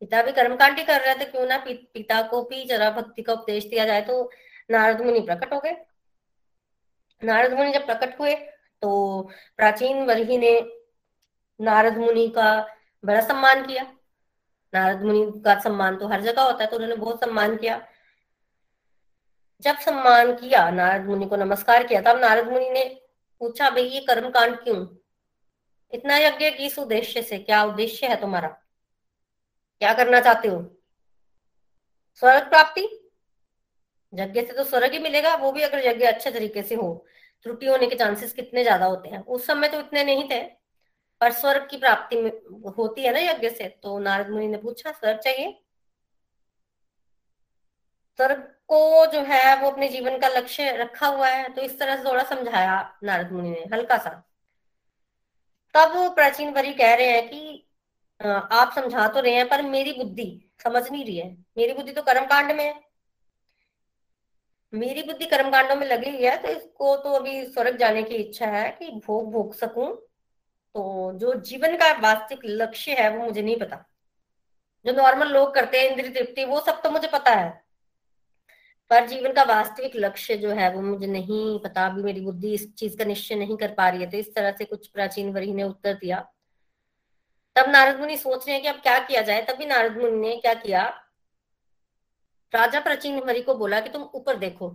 [0.02, 3.22] पिता भी कर्मकांड ही कर रहा है तो क्यों ना पिता को भी जरा भक्ति
[3.22, 4.24] का उपदेश दिया जाए तो
[4.70, 5.76] नारद मुनि प्रकट हो गए।
[7.24, 8.36] नारद मुनि जब प्रकट हुए
[8.82, 9.22] तो
[9.58, 10.72] प्राचीन वर्ही ने
[11.62, 12.76] नारद मुनि का
[13.06, 13.84] बड़ा सम्मान किया।
[14.74, 17.88] नारद मुनि का सम्मान तो हर जगह होता है तो उन्होंने बहुत सम्मान किया।
[19.62, 23.02] जब सम्मान किया नारद मुनि को नमस्कार किया, तब नारद मुनि ने
[23.40, 24.88] पूछा, भाई, ये कर्म कांड क्यों?
[25.94, 27.38] इतना यज्ञ किस उद्देश्य से?
[27.38, 28.48] क्या उद्देश्य है तुम्हारा?
[29.80, 30.82] क्या करना चाहते हो?
[32.14, 33.05] स्वर्ग प्राप्ति?
[34.16, 37.06] यज्ञ से तो स्वर्ग ही मिलेगा, वो भी अगर यज्ञ अच्छे तरीके से हो,
[37.46, 39.20] त्रुटि होने के चांसेस कितने ज़्यादा होते हैं?
[39.20, 40.42] उस समय तो इतने नहीं थे,
[41.22, 42.16] पर स्वर्ग की प्राप्ति
[42.78, 45.62] होती है ना यज्ञ से तो नारद मुनि ने पूछा, स्वर्ग चाहिए?
[48.20, 48.38] स्वर्ग
[48.70, 52.04] को जो है, वो अपने जीवन का लक्ष्य रखा हुआ है तो इस तरह से
[52.06, 54.10] थोड़ा समझाया नारद मुनि ने, हल्का सा।
[55.76, 57.62] तब प्राचीन वरी कह रहे हैं कि
[58.20, 60.28] आप समझा तो रहे हैं, पर मेरी बुद्धि
[60.64, 62.74] समझ नहीं रही है। मेरी बुद्धि तो कर्म कांड में है।
[64.76, 68.16] मेरी बुद्धि कर्म कांडों में लगी हुई है तो इसको तो अभी स्वर्ग जाने की
[68.16, 69.96] इच्छा है कि भोग भोग सकूँ।
[70.76, 73.86] तो जो जीवन का वास्तविक लक्ष्य है, वो मुझे नहीं पता।
[74.86, 77.64] जो नॉर्मल लोग करते हैं, इंद्रिय तृप्ति, वो सब तो मुझे पता है।
[78.90, 82.74] पर जीवन का वास्तविक लक्ष्य जो है, वो मुझे नहीं पता। अभी मेरी बुद्धि इस
[82.76, 85.54] चीज़ का निश्चय नहीं कर पा रही है तो इस तरह से कुछ प्राचीन वरी
[85.54, 86.20] ने उत्तर दिया।
[87.56, 89.42] तब नारद मुनि सोच रहे हैं कि अब क्या किया जाए?
[89.42, 91.05] तभी नारद मुनि ने क्या किया?
[92.54, 94.70] राजा प्राचीन वरी को बोला कि तुम ऊपर देखो।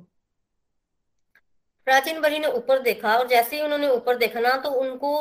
[1.87, 5.13] प्राचीन वरी ने ऊपर देखा और जैसे ही उन्होंने ऊपर देखा ना तो उनको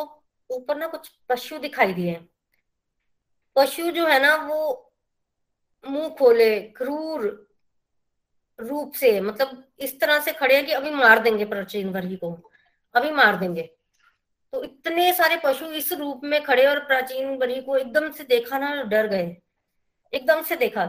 [0.49, 2.19] ऊपर ना कुछ पशु दिखाई दिए।
[3.55, 4.93] पशु जो है ना, वो
[5.83, 7.47] मुँह खोले, क्रूर
[8.59, 12.31] रूप से मतलब इस तरह से खड़े हैं कि अभी मार देंगे प्राचीन वर्गी को,
[12.95, 13.61] अभी मार देंगे।
[14.53, 18.57] तो इतने सारे पशु इस रूप में खड़े और प्राचीन वर्गी को एकदम से देखा
[18.57, 19.37] ना, डर गए।
[20.13, 20.85] एकदम से देखा।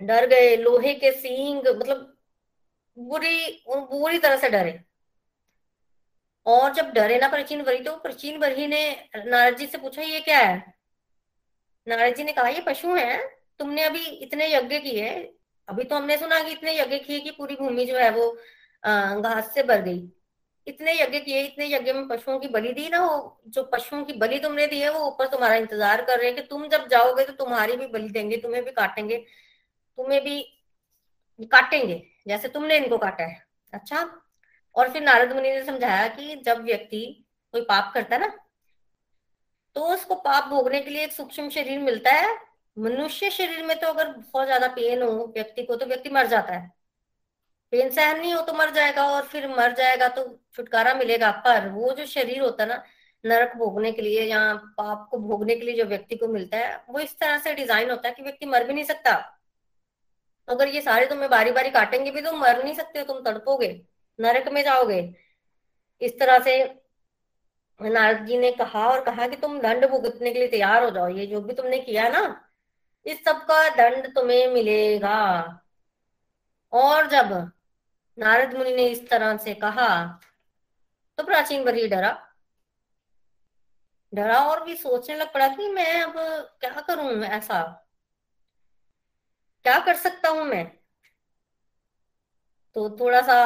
[0.00, 2.12] डर गए, लोहे के सींग मतलब
[2.96, 4.80] बुरी बुरी तरह से डरे।
[6.46, 8.80] और जब डरे ना प्राचीन बरी तो प्राचीन वरी ने
[9.16, 10.74] नारद जी से पूछा, ये क्या है?
[11.86, 13.16] नारद जी ने कहा, ये पशु है,
[13.60, 15.08] तुमने अभी इतने यज्ञ किए
[15.68, 18.30] अभी तो हमने सुना कि इतने यज्ञ किए कि पूरी भूमि जो है वो
[18.82, 20.02] घास से भर गई।
[20.66, 24.12] इतने यज्ञ किए, इतने यज्ञ में पशुओं की बलि दी ना वो, जो पशुओं की
[24.14, 27.24] बलि तुमने दी है, वो ऊपर तुम्हारा इंतज़ार कर रहे हैं कि तुम जब जाओगे
[27.24, 29.24] तो तुम्हारी भी बलि देंगे, तुम्हें भी काटेंगे।
[29.98, 30.40] तुम्हें भी
[31.50, 34.08] काटेंगे, जैसे तुमने इनको काटा है। अच्छा?
[34.74, 37.04] और फिर नारद मुनि ने समझाया कि जब व्यक्ति
[37.54, 38.32] कोई पाप करता है ना
[39.76, 42.28] तो उसको पाप भोगने के लिए एक सूक्ष्म शरीर मिलता है।
[42.76, 46.52] मनुष्य शरीर में तो अगर बहुत ज़्यादा पेन हो व्यक्ति को तो व्यक्ति मर जाता
[46.52, 46.70] है।
[47.72, 51.68] पेन सहन नहीं हो तो मर जाएगा, और फिर मर जाएगा तो छुटकारा मिलेगा। पर
[51.70, 52.82] वो जो शरीर होता है ना,
[53.24, 54.40] नरक भोगने के लिए या
[54.78, 57.90] पाप को भोगने के लिए जो व्यक्ति को मिलता है, वो इस तरह से डिज़ाइन
[57.90, 59.14] होता है कि व्यक्ति मर भी नहीं सकता।
[60.48, 63.68] अगर ये सारे तुम्हें बारी बारी काटेंगे भी तो मर नहीं सकते हो, तुम तड़पोगे,
[64.18, 65.00] नरक में जाओगे।
[66.00, 66.62] इस तरह से
[67.80, 71.08] नारद जी ने कहा और कहा कि तुम दंड भुगतने के लिए तैयार हो जाओ,
[71.08, 72.22] ये जो भी तुमने किया ना,
[73.06, 75.16] इस सब का दंड तुम्हें मिलेगा।
[76.72, 77.32] और जब
[78.18, 79.88] नारद मुनि ने इस तरह से कहा
[81.18, 82.10] तो प्राचीन बरी डरा।
[84.12, 86.14] डरा और भी सोचने लग पड़ा कि मैं अब
[86.60, 87.85] क्या करूँ ऐसा?
[89.66, 90.64] क्या कर सकता हूँ मैं?
[92.76, 93.36] तो थोड़ा सा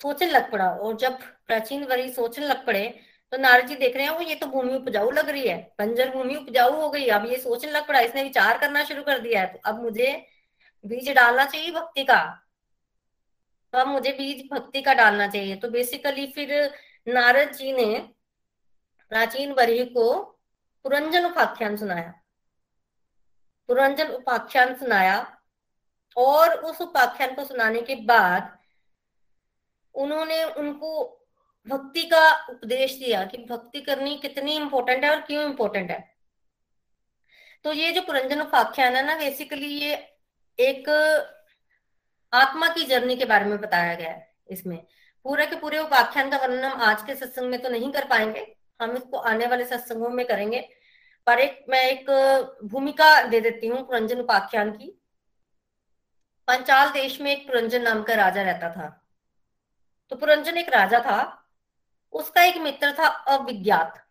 [0.00, 2.82] सोचने लग पड़ा और जब प्राचीन वरी सोचने लग पड़े
[3.32, 6.10] तो नारद जी देख रहे हैं वो ये तो भूमि उपजाऊ लग रही है, बंजर
[6.10, 9.40] भूमि उपजाऊ हो गई, अब ये सोचने लग पड़ा, इसने विचार करना शुरू कर दिया
[9.40, 10.12] है तो अब मुझे
[10.84, 12.18] बीज डालना चाहिए भक्ति का।
[13.72, 16.52] तो अब मुझे बीज भक्ति का डालना चाहिए। तो बेसिकली फिर
[17.06, 17.98] नारद जी ने
[19.12, 20.06] प्राचीन वरी को
[20.84, 22.12] पुरंजन उपाख्यान सुनाया।
[23.68, 25.16] पुरंजन उपाख्यान सुनाया
[26.16, 28.50] और उस उपाख्यान को सुनाने के बाद
[29.94, 30.92] उन्होंने उनको
[31.66, 35.98] भक्ति का उपदेश दिया कि भक्ति करनी कितनी इंपॉर्टेंट है और क्यों इंपॉर्टेंट है।
[37.64, 39.94] तो ये जो पुरंजन उपाख्यान है ना बेसिकली ये
[40.58, 40.88] एक
[42.32, 44.76] आत्मा की जर्नी के बारे में बताया गया है इसमें।
[45.26, 48.46] पूरे के पूरे उपाख्यान का वर्णन हम आज के सत्संग में तो नहीं कर पाएँगे,
[48.80, 50.68] हम इसको आने वाले सत्संगों में करेंगे।
[51.26, 52.06] पर एक, मैं एक
[52.64, 55.02] भूमिका दे देती हूँ पुरंजन उपाख्यान की।
[56.48, 59.06] पंचाल देश में एक पुरंजन नाम का राजा रहता था।
[60.10, 61.48] तो पुरंजन एक राजा था।
[62.12, 64.06] उसका एक मित्र था अविज्ञात।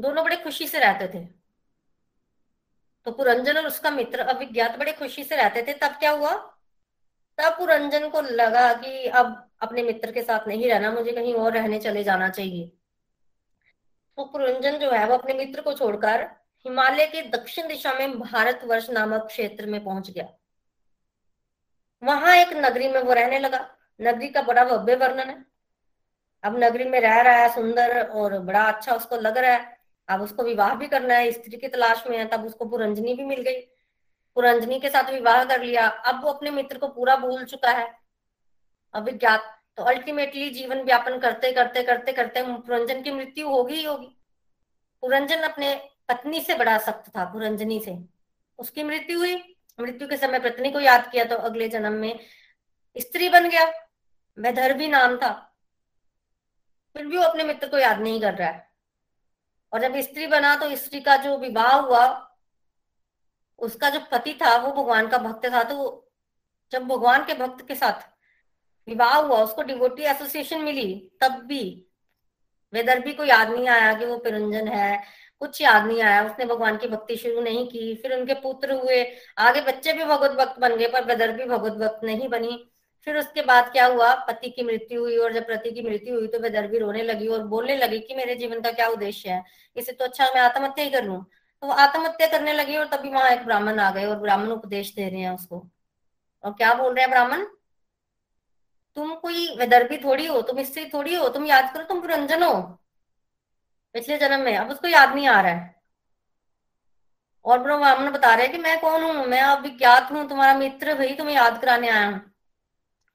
[0.00, 1.24] दोनों बड़े खुशी से रहते थे।
[3.04, 6.32] तो पुरंजन और उसका मित्र अविज्ञात बड़े खुशी से रहते थे। तब क्या हुआ?
[7.38, 11.52] तब पुरंजन को लगा कि अब अपने मित्र के साथ नहीं रहना, मुझे कहीं और
[11.52, 12.75] रहने चले जाना चाहिए।
[14.18, 16.22] तो जो है वो अपने मित्र को छोड़कर
[16.64, 20.28] हिमालय के दक्षिण दिशा में भारतवर्ष नामक क्षेत्र में पहुँच गया।
[22.02, 25.46] वहाँ एक नगरी में वो रहने लगा। नगरी का बड़ा भव्य वर्णन है।
[26.42, 30.22] अब नगरी में रह रहा है, सुंदर और बड़ा अच्छा उसको लग रहा है। अब
[30.22, 33.42] उसको विवाह भी करना है, स्त्री की तलाश में है, तब उसको पुरंजनी भी मिल
[33.42, 33.60] गई।
[34.34, 37.98] पुरंजनी के साथ विवाह कर लिया। अब वो अपने मित्र को पूरा भूल चुका है।
[38.94, 44.16] अभिज्ञात तो अल्टीमेटली जीवन व्यापन करते करते करते करते पुरंजन की मृत्यु होगी ही होगी।
[45.02, 45.74] पुरंजन अपने
[46.08, 47.98] पत्नी से बड़ा सख्त था पुरंजनी से।
[48.58, 52.20] उसकी मृत्यु हुई। मृत्यु के समय पत्नी को याद किया तो अगले जन्म में
[52.96, 53.64] स्त्री बन गया।
[54.38, 55.32] वैधर्भी नाम था।
[56.96, 58.70] फिर भी वो अपने मित्र को याद नहीं कर रहा है।
[59.72, 62.36] और जब स्त्री बना तो स्त्री का जो विवाह हुआ,
[63.58, 66.10] उसका जो पति था, वो भगवान का भक्त था। तो
[66.72, 68.15] जब भगवान के भक्त के साथ
[68.88, 71.62] विवाह हुआ, उसको डिवोटी एसोसिएशन मिली, तब भी
[72.72, 75.02] वेदर्भी को याद नहीं आया कि वो पिरंजन है,
[75.40, 79.02] कुछ याद नहीं आया, उसने भगवान की भक्ति शुरू नहीं की, फिर उनके पुत्र हुए,
[79.38, 82.58] आगे बच्चे भी भगवत भक्त बन गए, पर वेदर्भी भगवत भक्त नहीं बनी।
[83.06, 86.26] फिर उसके बाद क्या हुआ, पति की मृत्यु हुई, और जब पति की मृत्यु हुई
[86.26, 89.42] तो वेदर्भी रोने लगी और बोलने लगी कि मेरे जीवन का क्या उद्देश्य है,
[89.76, 91.16] इसे तो अच्छा मैं आत्महत्या ही कर लू।
[91.62, 94.94] तो वो आत्महत्या करने लगी और तभी वहाँ एक ब्राह्मण आ गए और ब्राह्मण उपदेश
[94.94, 95.66] दे रहे हैं उसको।
[96.44, 97.46] और क्या बोल रहे हैं ब्राह्मण?
[98.96, 102.62] तुम कोई विदर्भी थोड़ी हो, तुम स्त्री थोड़ी हो, तुम याद करो तुम पुरंजन हो।
[103.92, 105.76] पिछले जन्म में, अब उसको याद नहीं आ रहा है।
[107.44, 109.26] और ब्रह्मण बता रहे हैं कि मैं कौन हूँ?
[109.26, 112.18] मैं अविज्ञात हूँ, तुम्हारा मित्र भाई तुम्हें याद कराने आया हूँ।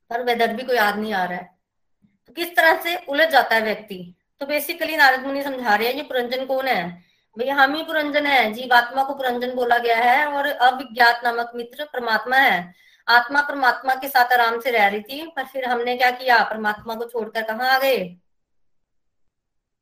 [0.10, 1.58] पर विदर्भी को याद नहीं आ रहा है।
[2.28, 4.16] तो किस तरह से उलझ जाता है व्यक्ति?
[4.40, 7.12] तो बेसिकली नारद मुनि समझा रहे हैं ये पुरंजन कौन है?
[7.38, 11.86] भाई, हम ही पुरंजन है, जीवात्मा को पुरंजन बोला गया है और अविज्ञात नामक मित्र
[11.86, 12.74] परमात्मा है।
[13.12, 16.44] आत्मा परमात्मा के साथ आराम से रह रही थी, पर फिर हमने क्या किया?
[16.44, 17.98] परमात्मा को छोड़कर कहा आ गए?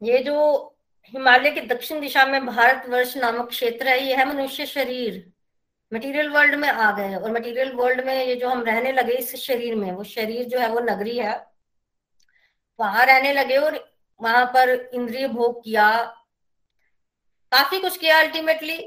[0.01, 0.75] ये जो
[1.13, 5.31] हिमालय के दक्षिण दिशा में भारतवर्ष नामक क्षेत्र है, ये है मनुष्य शरीर।
[5.91, 9.35] मटेरियल वर्ल्ड में आ गए और मटेरियल वर्ल्ड में ये जो हम रहने लगे इस
[9.35, 11.35] शरीर में, वो शरीर जो है, वो नगरी है।
[12.79, 13.77] वहाँ रहने लगे और
[14.19, 15.89] वहाँ पर इंद्रिय भोग किया,
[17.51, 18.79] काफ़ी कुछ किया अल्टीमेटली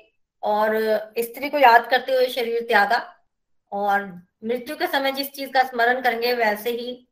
[0.42, 0.76] और
[1.18, 2.98] स्त्री को याद करते हुए शरीर त्यागा।
[3.72, 4.02] और
[4.44, 7.06] मृत्यु के समय जिस चीज़ का स्मरण करेंगे, वैसे ही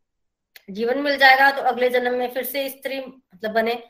[0.71, 3.83] जीवन मिल जाएगा तो अगले जन्म में फिर से स्त्री मतलब बने।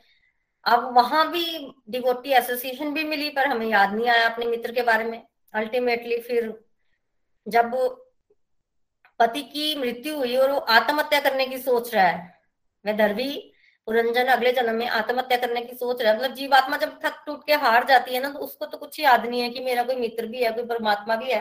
[0.66, 1.44] अब वहाँ भी
[1.90, 5.22] डिवोटी एसोसिएशन भी मिली, पर हमें याद नहीं आया अपने मित्र के बारे में।
[5.54, 6.52] अल्टीमेटली फिर
[7.46, 7.74] जब
[9.20, 12.38] पति की मृत्यु हुई और वो आत्महत्या करने की सोच रहा है
[12.85, 13.33] वह धरवी
[13.88, 17.46] पुरंजन अगले जन्म में आत्महत्या करने की सोच रहा है। मतलब जीवात्मा जब थक टूट
[17.46, 19.97] के हार जाती है ना तो उसको तो कुछ याद नहीं है कि मेरा कोई
[19.97, 21.40] मित्र भी है, कोई परमात्मा भी है।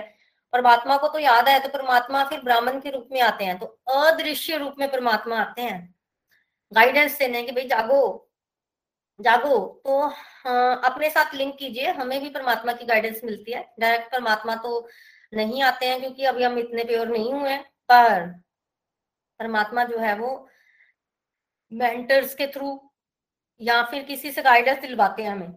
[0.54, 3.66] परमात्मा को तो याद है तो परमात्मा फिर ब्राह्मण के रूप में आते हैं तो
[3.90, 5.96] अदृश्य रूप में परमात्मा आते हैं।
[6.72, 8.26] गाइडेंस देने के भाई जागो
[9.20, 10.00] जागो तो
[10.84, 14.88] अपने साथ लिंक कीजिए, हमें भी परमात्मा की गाइडेंस मिलती है। डायरेक्ट परमात्मा तो
[15.34, 17.58] नहीं आते हैं, क्योंकि अभी हम इतने प्योर नहीं हुए
[17.90, 18.26] पर
[19.40, 20.48] परमात्मा जो है वो
[21.72, 22.80] मेंटर्स के थ्रू
[23.62, 25.52] या फिर किसी से गाइडेंस दिलवाते हैं हमें।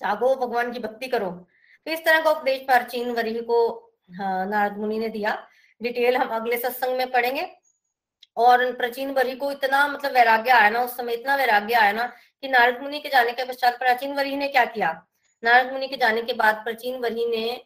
[0.00, 4.98] जागो, भगवान की भक्ति करो। तो इस तरह का उपदेश प्राचीन वरी को नारद मुनि
[4.98, 5.36] ने दिया।
[5.80, 7.46] डिटेल हम अगले सत्संग में पढ़ेंगे।
[8.36, 12.06] और प्राचीन वरी को इतना मतलब वैराग्य आया ना, उस समय इतना वैराग्य आया ना
[12.42, 14.90] कि नारद मुनि के जाने के पश्चात प्राचीन वरी ने क्या किया?
[15.42, 17.64] नारद मुनि के जाने के बाद प्राचीन वरी ने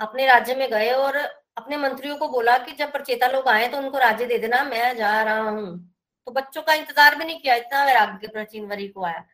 [0.00, 3.78] अपने राज्य में गए और अपने मंत्रियों को बोला कि जब प्रचेता लोग आए तो
[3.78, 5.78] उनको राज्य दे देना, मैं जा रहा हूँ।
[6.26, 9.24] तो बच्चों का इंतज़ार भी नहीं किया, इतना वैराग्य प्राचीन वरी को आया।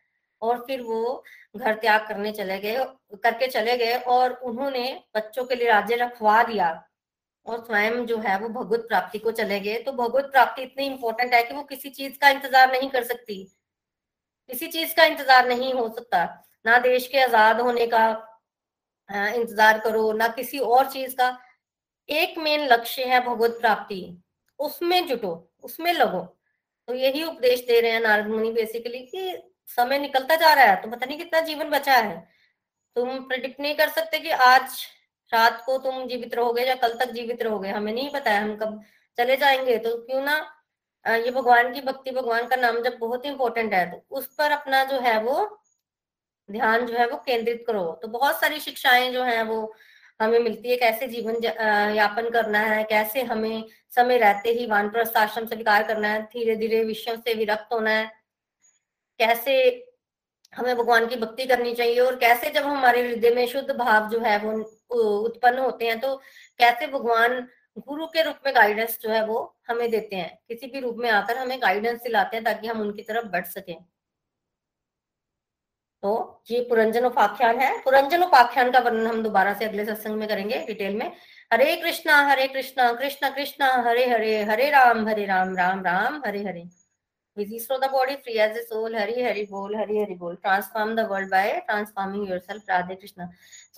[0.43, 1.23] और फिर वो
[1.55, 2.85] घर त्याग करने चले गए,
[3.15, 4.83] करके चले गए और उन्होंने
[5.15, 6.69] बच्चों के लिए राज्य रखवा दिया
[7.45, 11.33] और स्वयं जो है वो भगवत प्राप्ति को चले गए। तो भगवत प्राप्ति इतनी इंपॉर्टेंट
[11.33, 13.43] है कि वो किसी चीज़ का इंतज़ार नहीं कर सकती।
[14.49, 16.23] किसी चीज़ का इंतज़ार नहीं हो सकता।
[16.65, 18.05] ना देश के आज़ाद होने का
[19.09, 21.37] इंतज़ार करो, ना किसी और चीज़ का।
[22.09, 24.01] एक मेन लक्ष्य है भगवत प्राप्ति।
[24.59, 25.31] उसमें जुटो,
[25.63, 26.21] उसमें लगो।
[26.87, 29.31] तो यही उपदेश दे रहे हैं नारद मुनि बेसिकली कि
[29.69, 32.17] समय निकलता जा रहा है तो पता नहीं कितना जीवन बचा है।
[32.95, 34.85] तुम प्रिडिक्ट नहीं कर सकते कि आज
[35.31, 38.55] रात को तुम जीवित रहोगे या कल तक जीवित रहोगे, हमें नहीं पता है, हम
[38.57, 38.81] कब
[39.17, 40.35] चले जाएँगे तो क्यों ना
[41.05, 44.83] ये भगवान की भक्ति, भगवान का नाम जब बहुत इंपॉर्टेंट है तो उस पर अपना
[44.83, 45.35] जो है वो
[46.49, 49.73] ध्यान जो है वो केंद्रित करो। तो बहुत सारी शिक्षाएँ जो है वो
[50.19, 51.43] हमें मिलती है, कैसे जीवन
[51.95, 56.83] यापन करना है, कैसे हमें समय रहते ही वानप्रस्थ आश्रम स्वीकार करना है धीरे धीरे
[56.83, 58.11] विषयों से विरक्त होना है।
[59.19, 59.55] कैसे
[60.53, 64.19] हमें भगवान की भक्ति करनी चाहिए और कैसे जब हमारे हृदय में शुद्ध भाव जो
[64.19, 66.15] है वो उत्पन्न होते हैं तो
[66.59, 67.47] कैसे भगवान
[67.77, 70.39] गुरु के रूप में गाइडेंस जो है वो हमें देते हैं?
[70.47, 73.75] किसी भी रूप में आकर हमें गाइडेंस दिलाते हैं ताकि हम उनकी तरफ़ बढ़ सकें।
[76.03, 80.27] तो ये पुरंजन उपाख्यान है। पुरंजन उपाख्यान का वर्णन हम दोबारा से अगले सत्संग में
[80.29, 81.11] करेंगे डिटेल में।
[81.53, 86.43] हरे कृष्णा हरे कृष्णा कृष्णा कृष्णा, हरे हरे हरे राम हरे राम राम राम, हरे
[86.43, 86.82] हरे।
[87.37, 87.59] Busy.
[87.59, 88.99] Through the body free as a soul.
[88.99, 90.35] Hari hari bol, hari hari bol.
[90.35, 92.61] Transform the world by transforming yourself.
[92.71, 93.27] Radhe krishna.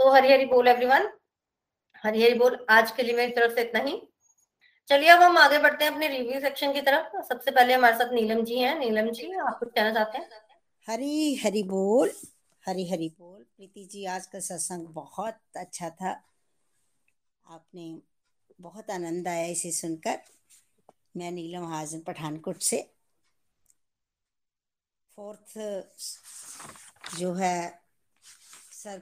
[0.02, 1.08] So, hari hari bol, everyone.
[2.04, 4.08] हरी हरी बोल आज के लिए मेरी तरफ़ से इतना ही।
[4.88, 8.14] चलिए, अब हम आगे बढ़ते हैं अपने रिव्यू सेक्शन की तरफ़। सबसे पहले हमारे साथ
[8.14, 10.30] नीलम जी हैं। नीलम जी, आप कुछ कहना चाहते हैं?
[10.88, 12.12] हरी हरी बोल।
[12.68, 16.24] हरी हरी बोल। प्रीति जी, आज का सत्संग बहुत अच्छा था।
[17.48, 18.02] आपने
[18.62, 20.20] बहुत आनंद आया इसे सुनकर।
[21.18, 22.95] मैं नीलम हाजन पठानकोट से।
[25.18, 25.58] फोर्थ,
[27.20, 27.82] जो है,
[28.72, 29.02] सर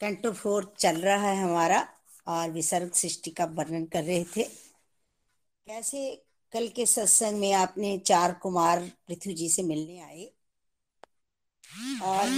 [0.00, 1.88] कैंटो फोर्थ चल रहा है हमारा,
[2.26, 4.42] और विसर्ग सृष्टि का वर्णन कर रहे थे।
[5.66, 10.30] कैसे कल के सत्संग में आपने चार कुमार पृथ्वी जी से मिलने आए?
[12.02, 12.28] और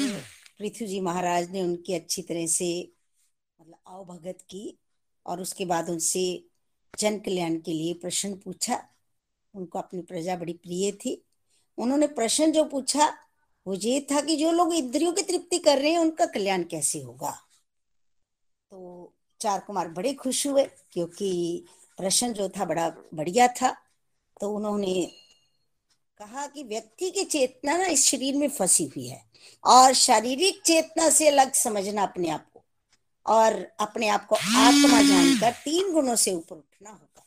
[0.59, 2.93] पृथ्वी जी महाराज ने उनकी अच्छी तरह से
[3.61, 4.79] मतलब अवभगत की,
[5.27, 6.45] और उसके बाद उनसे
[6.99, 8.89] जन कल्याण के लिए प्रश्न पूछा।
[9.55, 11.27] उनको अपनी प्रजा बड़ी प्रिय थी।
[11.79, 13.17] उन्होंने प्रश्न जो पूछा,
[13.67, 17.01] वो ये था कि जो लोग इंद्रियों की तृप्ति कर रहे हैं, उनका कल्याण कैसे
[17.01, 17.31] होगा?
[18.71, 21.65] तो चार कुमार बड़े खुश हुए, क्योंकि
[21.99, 23.77] प्रश्न जो था बड़ा बढ़िया था।
[24.41, 25.13] तो उन्होंने
[26.19, 29.23] कहा कि व्यक्ति की चेतना ना इस शरीर में फंसी हुई है,
[29.65, 32.63] और शारीरिक चेतना से अलग समझना अपने आप को,
[33.27, 37.25] और अपने आप को आत्मा जानकर तीन गुणों से ऊपर उठना होगा।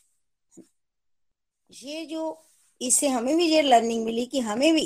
[1.70, 2.46] ये जो
[2.84, 4.86] इससे हमें भी ये लर्निंग मिली कि हमें भी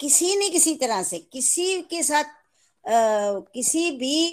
[0.00, 4.32] किसी न किसी तरह से किसी के साथ आ, किसी भी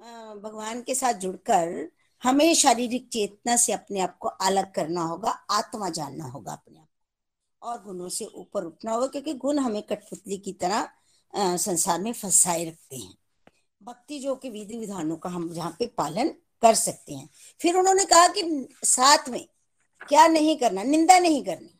[0.00, 1.90] आ, भगवान के साथ जुड़कर
[2.22, 6.88] हमें शारीरिक चेतना से अपने आप को अलग करना होगा आत्मा जानना होगा अपने आप
[7.62, 10.88] और गुणों से ऊपर उठना होगा क्योंकि गुण हमें कठपुतली की तरह
[11.34, 13.14] आ, संसार में फंसाए रखते हैं।
[13.82, 16.28] भक्ति जो कि विधि विधानों का हम जहाँ पे पालन
[16.62, 17.28] कर सकते हैं।
[17.60, 19.48] फिर उन्होंने कहा कि साथ में
[20.08, 21.79] क्या नहीं करना निंदा नहीं करनी।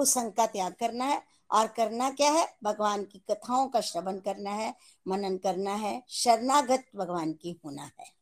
[0.00, 2.46] कुसंग का त्याग करना है, और करना क्या है?
[2.64, 4.74] भगवान की कथाओं का श्रवण करना है,
[5.06, 8.12] मनन करना है, शरणागत भगवान की होना है।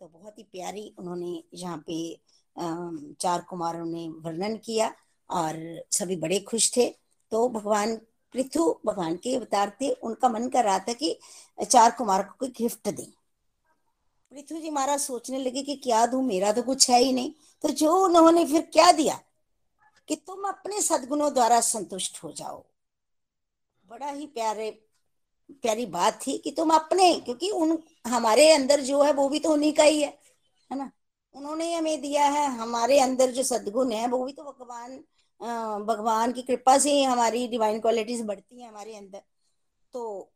[0.00, 1.96] तो बहुत ही प्यारी उन्होंने यहाँ पे
[2.56, 4.92] चार कुमारों ने वर्णन किया,
[5.30, 6.88] और सभी बड़े खुश थे।
[7.32, 7.96] तो भगवान
[8.34, 11.18] पृथु, भगवान के अवतार थे। उनका मन कर रहा था कि
[11.60, 13.06] चार कुमार को कोई गिफ्ट दें।
[14.32, 17.32] पृथ्वी जी महाराज सोचने लगे कि क्या दू, मेरा तो कुछ है ही नहीं।
[17.64, 19.20] तो जो उन्होंने फिर क्या दिया?
[20.08, 22.64] कि तुम अपने सदगुणों द्वारा संतुष्ट हो जाओ।
[23.86, 24.70] बड़ा ही प्यारे,
[25.52, 29.52] प्यारी बात थी कि तुम अपने, क्योंकि उन, हमारे अंदर जो है वो भी तो
[29.52, 30.08] उन्हीं का ही है
[30.70, 30.90] है ना?
[31.34, 35.02] उन्होंने हमें दिया है, हमारे अंदर जो सदगुण है वो भी तो भगवान
[35.86, 39.22] भगवान की कृपा से ही हमारी डिवाइन क्वालिटीज बढ़ती हैं हमारे अंदर।
[39.94, 40.30] तो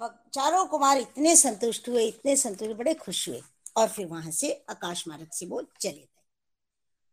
[0.00, 3.40] चारों कुमार इतने संतुष्ट हुए, इतने संतुष्ट, बड़े खुश हुए
[3.76, 6.08] और फिर वहाँ से आकाश मार्ग से वो चले।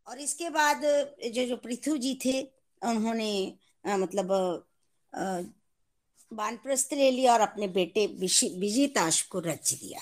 [0.10, 0.82] और इसके बाद
[1.34, 2.42] जो जो पृथ्वी जी थे
[2.82, 3.58] उन्होंने
[3.88, 4.28] आ, मतलब
[6.34, 10.00] बानप्रस्थ ले लिया और अपने बेटे विजिताश को राज्य दिया।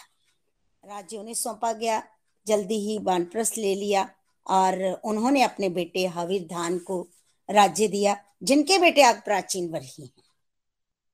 [0.84, 2.04] राज्य उन्हें सौंपा गया
[2.48, 4.10] जल्दी ही बानप्रस्थ ले लिया
[4.48, 7.08] और उन्होंने अपने बेटे हवीर धान को
[7.50, 10.24] राज्य दिया जिनके बेटे आज प्राचीन वर्ही हैं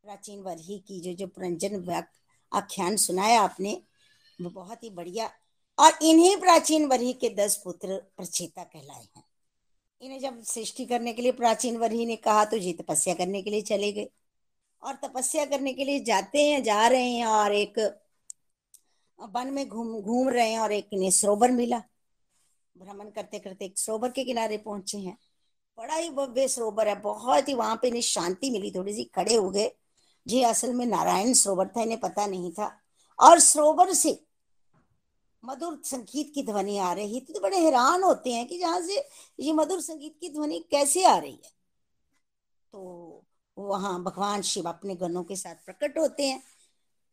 [0.03, 2.03] प्राचीन वरही की जो जो पुरंजन
[2.51, 3.81] आख्यान सुनाया आपने
[4.41, 5.31] वो बहुत ही बढ़िया
[5.79, 9.23] और इन्हीं प्राचीन वरही के दस पुत्र प्रचेता कहलाए हैं।
[10.01, 13.49] इन्हें जब सृष्टि करने के लिए प्राचीन वरही ने कहा तो जी तपस्या करने के
[13.49, 14.09] लिए चले गए।
[14.83, 18.03] और तपस्या करने के लिए जाते हैं, जा रहे हैं और एक
[19.19, 21.81] वन में घूम घूम रहे हैं और एक इन्हें सरोवर मिला।
[22.77, 25.17] भ्रमण करते करते एक सरोवर के किनारे पहुँचे हैं।
[25.77, 29.35] बड़ा ही भव्य सरोवर है, बहुत ही वहाँ पे इन्हें शांति मिली, थोड़ी सी खड़े
[29.35, 29.71] हो गए।
[30.27, 32.79] जी, असल में नारायण सरोवर था, इन्हें पता नहीं था।
[33.19, 34.25] और सरोवर से
[35.43, 39.09] मधुर संगीत की ध्वनि आ रही थी तो बड़े हैरान होते हैं कि जहाँ से
[39.39, 41.51] ये मधुर संगीत की ध्वनि कैसे आ रही है।
[42.73, 43.23] तो
[43.57, 46.43] वहाँ भगवान शिव अपने गणों के साथ प्रकट होते हैं।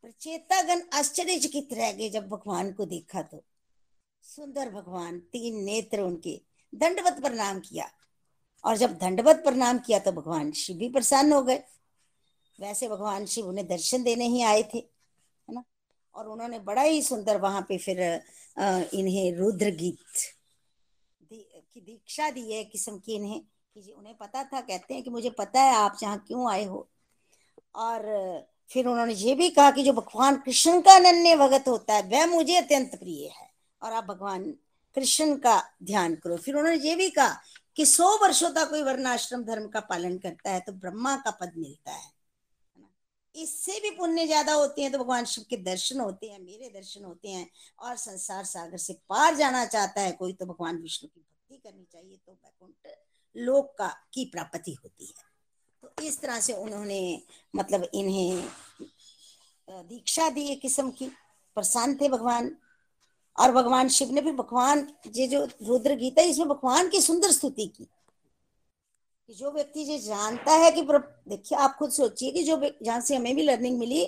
[0.02, 3.44] प्रचेतागण आश्चर्यचकित रह गए जब भगवान को देखा तो।
[4.22, 6.40] सुंदर भगवान, तीन नेत्र उनके,
[6.74, 7.90] दंडवत प्रणाम किया।
[8.64, 11.62] और जब दंडवत प्रणाम किया तो भगवान शिव भी प्रसन्न हो गए।
[12.60, 14.99] वैसे भगवान शिव उन्हें दर्शन देने ही आए थे।
[16.14, 18.00] और उन्होंने बड़ा ही सुंदर वहाँ पे फिर
[18.94, 19.96] इन्हें रुद्र गीत
[21.32, 23.40] की दीक्षा दी है, किस्म की इन्हें,
[23.76, 26.86] कि उन्हें पता था, कहते हैं कि मुझे पता है आप जहाँ क्यों आए हो।
[27.76, 32.02] और फिर उन्होंने ये भी कहा कि जो भगवान कृष्ण का अनन्य भगत होता है,
[32.02, 33.48] वह मुझे अत्यंत प्रिय है,
[33.82, 34.44] और आप भगवान
[34.96, 37.40] कृष्ण का ध्यान करो। फिर उन्होंने ये भी कहा
[37.76, 41.52] कि सौ वर्षों तक कोई वर्णाश्रम धर्म का पालन करता है तो ब्रह्मा का पद
[41.56, 42.08] मिलता है।
[43.34, 47.04] इससे भी पुण्य ज़्यादा होते हैं तो भगवान शिव के दर्शन होते हैं, मेरे दर्शन
[47.04, 51.20] होते हैं और संसार सागर से पार जाना चाहता है, कोई तो भगवान विष्णु की
[51.20, 52.96] भक्ति करनी चाहिए तो वैकुंठ
[53.36, 55.28] लोक का, की प्राप्ति होती है।
[55.82, 57.22] तो इस तरह से उन्होंने
[57.54, 58.48] मतलब इन्हें
[59.68, 61.06] दीक्षा दी एक किस्म की,
[61.56, 62.56] प्रसन्न थे भगवान।
[63.38, 67.66] और भगवान शिव ने भी भगवान, ये जो रुद्र गीता इसमें भगवान की सुंदर स्तुति
[67.66, 67.86] की।
[69.30, 73.16] कि जो व्यक्ति ये जानता है कि देखिए, आप खुद सोचिए कि जो जहाँ से
[73.16, 74.04] हमें भी लर्निंग मिली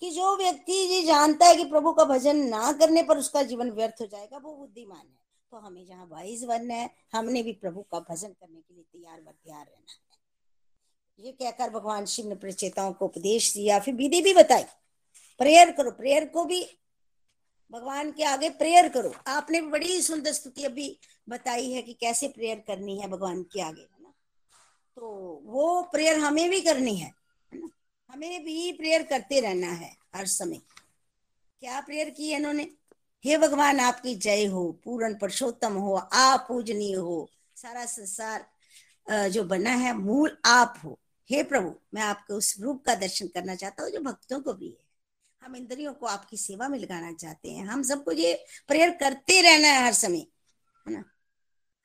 [0.00, 3.70] कि जो व्यक्ति ये जानता है कि प्रभु का भजन ना करने पर उसका जीवन
[3.70, 5.16] व्यर्थ हो जाएगा, वो बुद्धिमान है।
[5.52, 9.20] तो हमें जहाँ वाइज बनना है, हमने भी प्रभु का भजन करने के लिए तैयार
[9.20, 14.22] बर तैयार रहना है। ये कहकर भगवान शिव ने प्रचेताओं को उपदेश दिया, फिर विधि
[14.22, 14.64] भी बताई,
[15.40, 16.64] प्रेयर करो, प्रेयर को भी
[17.70, 20.96] भगवान के आगे प्रेयर करो। आपने बड़ी सुंदर स्तुति अभी
[21.28, 23.95] बताई है कि कैसे प्रेयर करनी है भगवान के आगे।
[24.96, 25.08] तो
[25.44, 27.12] वो प्रेयर हमें भी करनी है
[28.10, 30.60] हमें भी प्रेयर करते रहना है हर समय।
[31.62, 32.68] क्या प्रेयर की है इन्होंने?
[33.24, 39.70] हे भगवान, आपकी जय हो, पूर्ण पुरुषोत्तम हो आप पूजनीय हो, सारा संसार जो बना
[39.70, 40.98] है, मूल आप हो।
[41.30, 44.68] हे प्रभु, मैं आपके उस रूप का दर्शन करना चाहता हूँ, जो भक्तों को भी
[44.68, 44.84] है।
[45.42, 48.34] हम इंद्रियों को आपकी सेवा में लगाना चाहते हैं। हम सबको ये
[48.68, 50.26] प्रेयर करते रहना है हर समय,
[50.86, 51.04] है ना?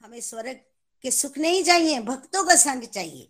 [0.02, 0.60] हमें स्वर्ग
[1.04, 3.30] के सुख नहीं चाहिए, भक्तों का संग चाहिए।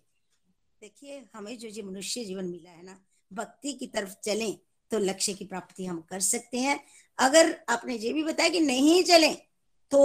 [0.80, 2.98] देखिए, हमें जो जो मनुष्य जीवन मिला है ना,
[3.32, 4.50] भक्ति की तरफ़ चले
[4.90, 6.78] तो लक्ष्य की प्राप्ति हम कर सकते हैं।
[7.18, 9.32] अगर आपने ये भी बताया कि नहीं चले
[9.92, 10.00] तो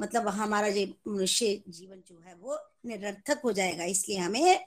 [0.00, 4.58] मतलब हमारा जो मनुष्य जीवन जो है वो निरर्थक हो जाएगा। इसलिए हमें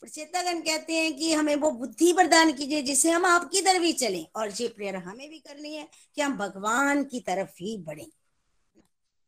[0.00, 4.22] प्रचेतागण कहते हैं कि हमें वो बुद्धि प्रदान कीजिए जिससे हम आपकी तरफ़ ही चले
[4.36, 8.06] और ये प्रेयर हमें भी करनी है कि हम भगवान की तरफ़ ही बढ़े।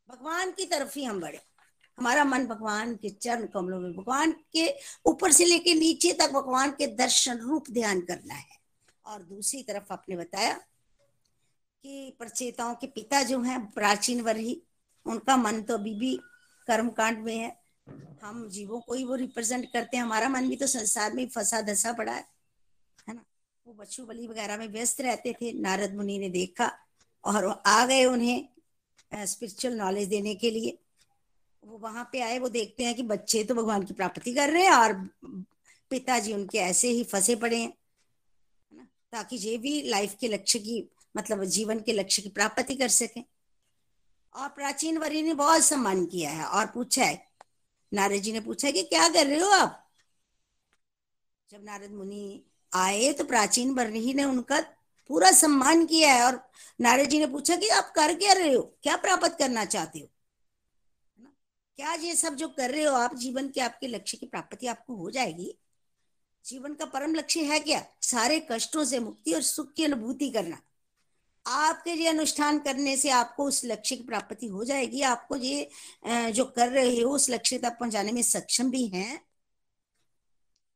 [0.08, 1.40] भगवान की तरफ़ ही हम बढ़े।
[1.98, 4.68] हमारा मन भगवान के चरण कमलों में, भगवान के
[5.06, 8.56] ऊपर से लेके नीचे तक भगवान के दर्शन रूप ध्यान करना है।
[9.06, 10.54] और दूसरी तरफ़ आपने बताया
[11.84, 14.62] कि प्रचेताओं के पिता जो हैं, प्राचीन वर्ही
[15.06, 16.14] उनका मन तो अभी भी
[16.68, 17.56] कर्मकांड में है।
[18.22, 21.60] हम जीवों को ही वो रिप्रेजेंट करते हैं। हमारा मन भी तो संसार में फंसा
[21.62, 22.24] धसा पड़ा है
[23.08, 23.24] है ना?
[23.66, 26.70] वो बच्चू बलि वगैरह में व्यस्त रहते थे, नारद मुनि ने देखा
[27.24, 30.78] और आ गए उन्हें स्पिरिचुअल नॉलेज देने के लिए।
[31.62, 34.64] वो वहाँ पे आए, वो देखते हैं कि बच्चे तो भगवान की प्राप्ति कर रहे
[34.64, 34.92] हैं और
[35.90, 37.72] पिताजी उनके ऐसे ही फंसे पड़े हैं
[39.12, 40.84] ताकि ये भी लाइफ के लक्ष्य की
[41.16, 43.20] मतलब जीवन के लक्ष्य की प्राप्ति कर सके।
[44.34, 47.26] और प्राचीन वरी ने बहुत सम्मान किया है और पूछा है,
[47.92, 49.84] नारद जी ने पूछा कि क्या कर रहे हो आप?
[51.50, 52.42] जब नारद मुनि
[52.72, 54.60] आए तो प्राचीन वर्णी ने उनका
[55.10, 56.40] पूरा सम्मान किया है और
[56.80, 58.62] नारद जी ने पूछा कि आप कर क्या रहे हो?
[58.82, 60.08] क्या प्राप्त करना चाहते हो?
[61.78, 64.94] क्या ये सब जो कर रहे हो आप, जीवन के आपके लक्ष्य की प्राप्ति आपको
[64.94, 65.54] हो जाएगी?
[66.44, 67.84] जीवन का परम लक्ष्य है क्या?
[68.02, 70.58] सारे कष्टों से मुक्ति और सुख की अनुभूति करना।
[71.46, 75.68] आपके ये अनुष्ठान करने से आपको उस लक्ष्य की प्राप्ति हो जाएगी। आपको ये
[76.32, 79.20] जो कर रहे हो उस लक्ष्य तक पहुँचाने में सक्षम भी हैं।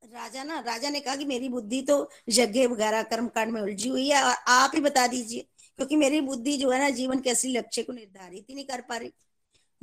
[0.03, 3.89] राजा ना, राजा ने कहा कि मेरी बुद्धि तो यज्ञ वगैरह कर्म कांड में उलझी
[3.89, 5.47] हुई है। और आप ही बता दीजिए,
[5.79, 8.81] क्योंकि मेरी बुद्धि जो है ना, जीवन के असली लक्ष्य को निर्धारित ही नहीं कर
[8.81, 9.13] पा रही।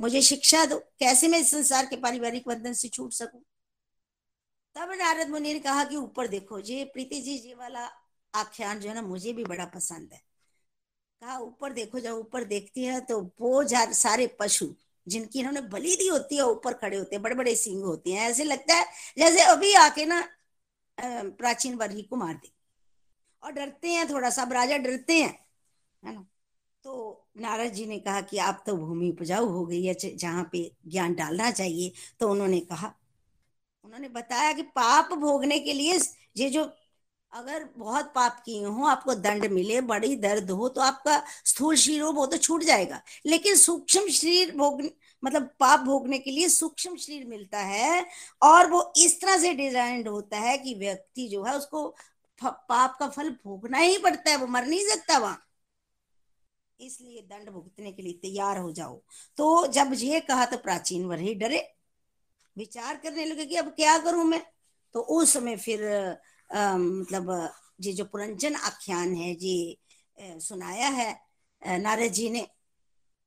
[0.00, 3.42] मुझे शिक्षा दो। कैसे मैं इस संसार के पारिवारिक बंधन से छूट सकूँ?
[4.76, 7.88] तब नारद मुनि ने कहा कि ऊपर देखो, जी प्रीति जी जी वाला
[8.34, 10.20] आख्यान जो है ना, मुझे भी बड़ा पसंद है।
[11.22, 14.74] कहा, ऊपर देखो, जब ऊपर देखती है तो वो सारे पशु
[15.06, 18.28] जिनकी इन्होंने बलि दी होती है, ऊपर खड़े होते हैं बड़े बड़े सिंह होते हैं।
[18.30, 18.86] ऐसे लगता है
[19.18, 20.22] जैसे अभी आके ना
[20.98, 22.50] प्राचीन वर्ही को मार दे।
[23.42, 25.38] और डरते हैं थोड़ा सा राजा डरते हैं,
[26.02, 26.24] है ना?
[26.84, 26.92] तो
[27.36, 31.14] नारद जी ने कहा कि आप तो भूमि उपजाऊ हो गई है जहाँ पे ज्ञान
[31.14, 32.92] डालना चाहिए। तो उन्होंने कहा,
[33.84, 35.98] उन्होंने बताया कि पाप भोगने के लिए
[36.36, 36.70] ये जो
[37.32, 42.02] अगर बहुत पाप किए हो, आपको दंड मिले, बड़ी दर्द हो तो आपका स्थूल शरीर
[42.02, 44.82] हो, वो तो छूट जाएगा। लेकिन सूक्ष्म शरीर भोग
[45.22, 48.04] मतलब पाप भोगने के लिए सूक्ष्म शरीर मिलता है
[48.42, 51.88] और वो इस तरह से डिजाइंड होता है कि व्यक्ति जो है, उसको
[52.40, 55.49] पाप का फल भोगना ही पड़ता है, वो मर नहीं सकता वहाँ।
[56.80, 58.96] इसलिए दंड भुगतने के लिए तैयार हो जाओ।
[59.38, 61.62] तो जब ये कहा तो प्राचीन वही डरे।
[62.56, 64.42] विचार करने लगे कि अब क्या करूँ मैं?
[64.94, 65.84] तो उस समय फिर
[66.50, 69.78] आ, मतलब ये जो पुरंजन आख्यान है जी
[70.18, 71.12] सुनाया है
[71.62, 72.46] नारद जी ने।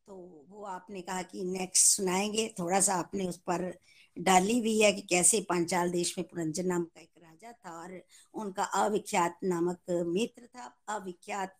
[0.07, 0.15] तो
[0.49, 3.73] वो आपने कहा कि नेक्स्ट सुनाएँगे। थोड़ा सा आपने उस पर
[4.17, 8.01] डाली भी है कि कैसे पांचाल देश में पुरंजन नाम का एक राजा था और
[8.33, 11.55] उनका अविख्यात नामक मित्र था। अविख्यात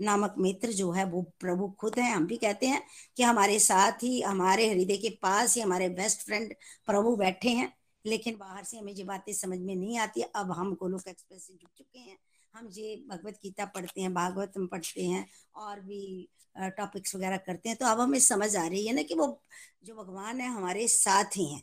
[0.00, 2.82] नामक मित्र जो है वो प्रभु खुद है। हम भी कहते हैं
[3.16, 6.54] कि हमारे साथ ही, हमारे हृदय के पास ही हमारे बेस्ट फ्रेंड
[6.86, 7.76] प्रभु बैठे हैं।
[8.06, 11.52] लेकिन बाहर से हमें ये बातें समझ में नहीं आती। अब हम गोलोक एक्सप्रेस से
[11.52, 12.18] जुड़ चुके हैं।
[12.54, 17.68] हम ये भगवत गीता पढ़ते हैं, भागवत में पढ़ते हैं और भी टॉपिक्स वगैरह करते
[17.68, 19.42] हैं। तो अब हमें समझ आ रही है ना कि वो,
[19.84, 21.62] जो भगवान है, हमारे साथ ही हैं।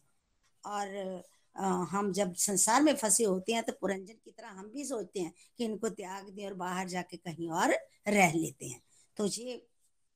[0.65, 1.23] और
[1.55, 5.33] हम जब संसार में फंसे होते हैं तो पुरंजन की तरह हम भी सोचते हैं
[5.57, 7.73] कि इनको त्याग दें और बाहर जाके कहीं और
[8.07, 8.81] रह लेते हैं।
[9.17, 9.67] तो ये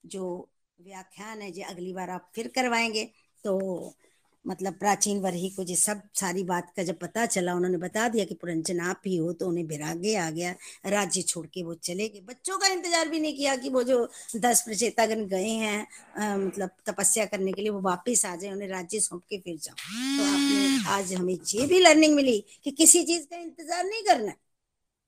[0.06, 0.50] जो
[0.82, 3.06] व्याख्यान है ये अगली बार आप फिर करवाएँगे
[3.44, 3.60] तो
[4.48, 8.26] मतलब प्राचीन वर्ही को जो सब सारी बात का जब पता चला, उन्होंने बता दिया
[8.26, 10.54] कि पुरंजन आप ही हो तो उन्हें विरागे आ गया,
[10.88, 14.08] राज्य छोड़ के वो चले गए। बच्चों का इंतज़ार भी नहीं किया कि वो जो
[14.38, 15.88] दस प्रचेतागण गए हैं
[16.38, 19.76] मतलब तपस्या करने के लिए वो वापस आ जाए, उन्हें राज्य सौंप के फिर जाओ
[20.18, 24.34] तो आज हमें ये भी लर्निंग मिली कि किसी चीज़ का इंतज़ार नहीं करना।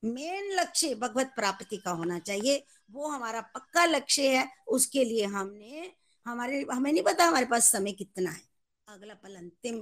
[0.03, 5.91] मेन लक्ष्य भगवत प्राप्ति का होना चाहिए। वो हमारा पक्का लक्ष्य है। उसके लिए हमने,
[6.25, 8.47] हमारे, हमें नहीं पता हमारे पास समय कितना है।
[8.89, 9.79] अगला पल अंतिम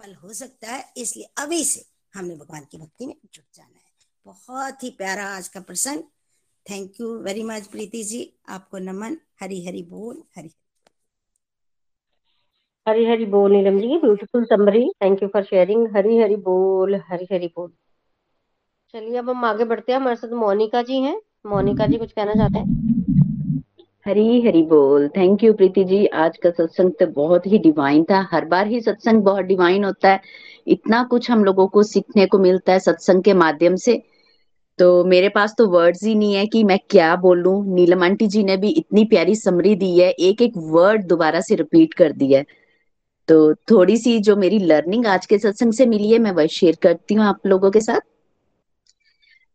[0.00, 1.84] पल हो सकता है, इसलिए अभी से
[2.14, 3.92] हमने भगवान की भक्ति में जुट जाना है।
[4.26, 6.02] बहुत ही प्यारा आज का प्रसंग।
[6.66, 8.22] Thank you very much Preeti ji.
[8.48, 10.50] आपको नमन। हरी हरी बोल हरी
[12.86, 13.98] हरी हरी बोल, Neelam ji.
[13.98, 17.72] Beautiful summary thank you for sharing Hari Hari बोल हरी हरी बोल।
[18.94, 22.34] चलिए, अब हम आगे बढ़ते हैं। हमारे साथ मोनिका जी हैं। मोनिका जी, कुछ कहना
[22.34, 22.87] चाहते हैं?
[24.08, 26.06] हरी हरी बोल। Thank you Preeti ji.
[26.06, 30.10] आज का सत्संग तो बहुत ही डिवाइन था। हर बार ही सत्संग बहुत डिवाइन होता
[30.10, 30.20] है।
[30.66, 34.02] इतना कुछ हम लोगों को सीखने को मिलता है सत्संग के माध्यम से।
[34.78, 38.44] तो मेरे पास तो वर्ड्स ही नहीं है कि मैं क्या बोलूँ। नीलम आंटी जी
[38.44, 42.38] ने भी इतनी प्यारी समरी दी है। एक एक वर्ड दोबारा से रिपीट कर दिया
[42.38, 42.46] है।
[43.28, 46.76] तो थोड़ी सी जो मेरी लर्निंग आज के सत्संग से मिली है, मैं वह शेयर
[46.82, 48.00] करती हूँ आप लोगों के साथ।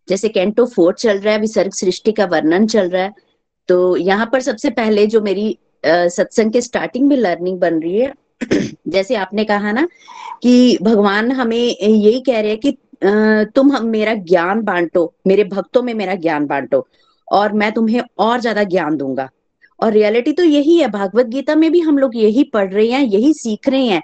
[0.08, 3.23] जैसे कैंटो फोर चल रहा है, विसर्ग सृष्टि का वर्णन चल रहा है।
[3.70, 8.14] तो यहाँ पर सबसे पहले जो मेरी सत्संग के स्टार्टिंग में लर्निंग बन रही है,
[8.88, 9.88] जैसे आपने कहा ना
[10.44, 12.78] कि भगवान हमें यही कह रहे हैं कि
[13.56, 16.88] तुम हम, मेरा ज्ञान बांटो, मेरे भक्तों में मेरा ज्ञान बांटो
[17.28, 19.30] और मैं तुम्हें और ज़्यादा ज्ञान दूँगा।
[19.80, 23.02] और रियलिटी तो यही है, भागवत गीता में भी हम लोग यही पढ़ रहे हैं,
[23.02, 24.02] यही सीख रहे हैं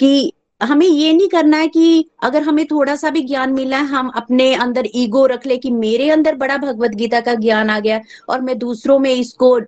[0.00, 3.84] कि हमें ये नहीं करना है कि अगर हमें थोड़ा सा भी ज्ञान मिला है,
[3.84, 7.78] हम अपने अंदर ईगो रख ले कि मेरे अंदर बड़ा भगवत गीता का ज्ञान आ
[7.80, 9.58] गया और मैं दूसरों में इसको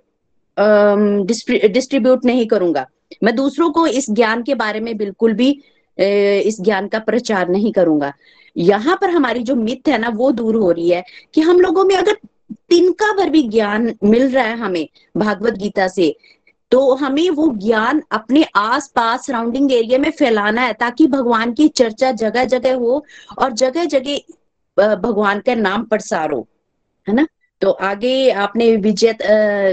[0.57, 2.85] डिस्ट्रीब्यूट नहीं करूँगा।
[3.23, 5.49] मैं दूसरों को इस ज्ञान के बारे में बिल्कुल भी
[5.97, 8.13] इस ज्ञान का प्रचार नहीं करूँगा।
[8.55, 11.83] यहाँ पर हमारी जो मिथ है ना, वो दूर हो रही है कि हम लोगों
[11.85, 12.17] में अगर
[12.69, 14.87] तिनका भर भी ज्ञान मिल रहा है हमें,
[15.17, 16.15] भागवत गीता से
[16.73, 21.67] तो हमें वो ज्ञान अपने आस पास सराउंडिंग एरिया में फैलाना है ताकि भगवान की
[21.67, 23.03] चर्चा जगह जगह हो
[23.37, 26.47] और जगह जगह भगवान का नाम प्रसार, हो
[27.07, 27.27] है ना?
[27.61, 29.17] तो आगे आपने विजेत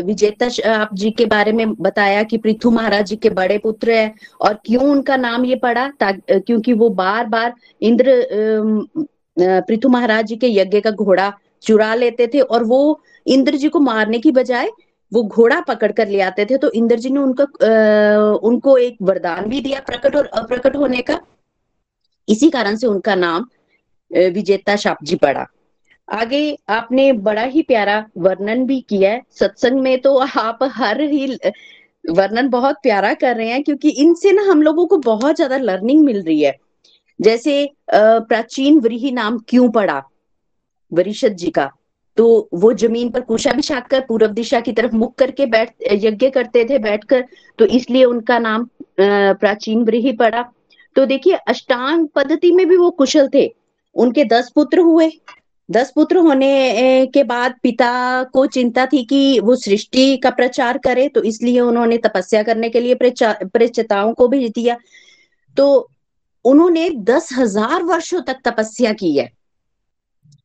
[0.07, 4.15] विजेता आप जी के बारे में बताया कि पृथु महाराज जी के बड़े पुत्र है
[4.41, 5.93] और क्यों उनका नाम ये पड़ा?
[6.03, 8.27] क्योंकि वो बार बार इंद्र
[9.39, 11.33] पृथु महाराज जी के यज्ञ का घोड़ा
[11.63, 14.71] चुरा लेते थे और वो इंद्र जी को मारने की बजाय
[15.13, 17.45] वो घोड़ा पकड़ कर ले आते थे तो इंद्र जी ने उनको
[18.49, 21.19] उनको एक वरदान भी दिया प्रकट और अप्रकट होने का।
[22.29, 23.47] इसी कारण से उनका नाम
[24.11, 25.47] विजेता शाप जी पड़ा।
[26.09, 31.27] आगे आपने बड़ा ही प्यारा वर्णन भी किया है। सत्संग में तो आप हर ही
[32.05, 36.05] वर्णन बहुत प्यारा कर रहे हैं, क्योंकि इनसे ना हम लोगों को बहुत ज़्यादा लर्निंग
[36.05, 36.57] मिल रही है।
[37.21, 40.03] जैसे प्राचीन व्रीही नाम क्यों पड़ा?
[40.93, 41.71] वरिषद जी का।
[42.17, 46.65] तो वो ज़मीन पर कुशाभिषाक कर पूर्व दिशा की तरफ़ मुख करके बैठ, यज्ञ करते
[46.65, 47.25] थे बैठकर
[47.59, 48.69] तो इसलिए उनका नाम
[49.01, 50.43] प्राचीन व्रीही पड़ा।
[50.97, 53.47] तो देखिए, अष्टांग पद्धति में भी वो कुशल थे।
[53.97, 55.11] उनके दस पुत्र हुए।
[55.69, 61.09] दस पुत्र होने के बाद पिता को चिंता थी कि वो सृष्टि का प्रचार करे
[61.09, 64.77] तो इसलिए उन्होंने तपस्या करने के लिए प्रचताओं को भेज दिया।
[65.57, 65.91] तो
[66.45, 69.31] उन्होंने दस हज़ार वर्षों तक तपस्या की है।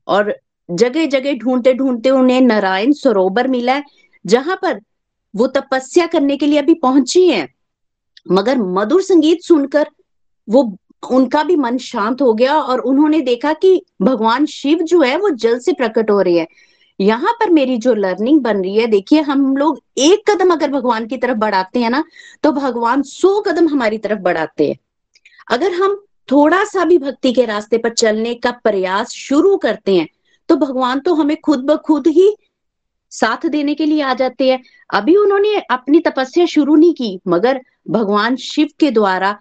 [0.08, 0.36] और
[0.70, 3.84] जगह जगह ढूंढते ढूंढते उन्हें नारायण सरोवर मिला है,
[4.26, 4.80] जहाँ पर
[5.34, 7.48] वो तपस्या करने के लिए अभी पहुँची है।
[8.32, 9.88] मगर मधुर संगीत सुनकर
[10.48, 10.78] वो,
[11.12, 15.30] उनका भी मन शांत हो गया और उन्होंने देखा कि भगवान शिव जो है वो
[15.30, 16.48] जल से प्रकट हो रहे हैं।
[17.00, 21.08] यहाँ पर मेरी जो लर्निंग बन रही है, देखिए, हम लोग एक कदम अगर भगवान
[21.08, 22.04] की तरफ़ बढ़ाते हैं ना
[22.44, 24.78] तो भगवान सौ कदम हमारी तरफ़ बढ़ाते हैं।
[25.52, 25.96] अगर हम
[26.30, 30.08] थोड़ा सा भी भक्ति के रास्ते पर चलने का प्रयास शुरू करते हैं
[30.50, 32.36] तो भगवान तो हमें खुद ब खुद ही
[33.12, 37.62] साथ देने के लिए आ जाते हैं। अभी उन्होंने अपनी तपस्या शुरू नहीं की, मगर
[37.90, 39.38] भगवान शिव के द्वारा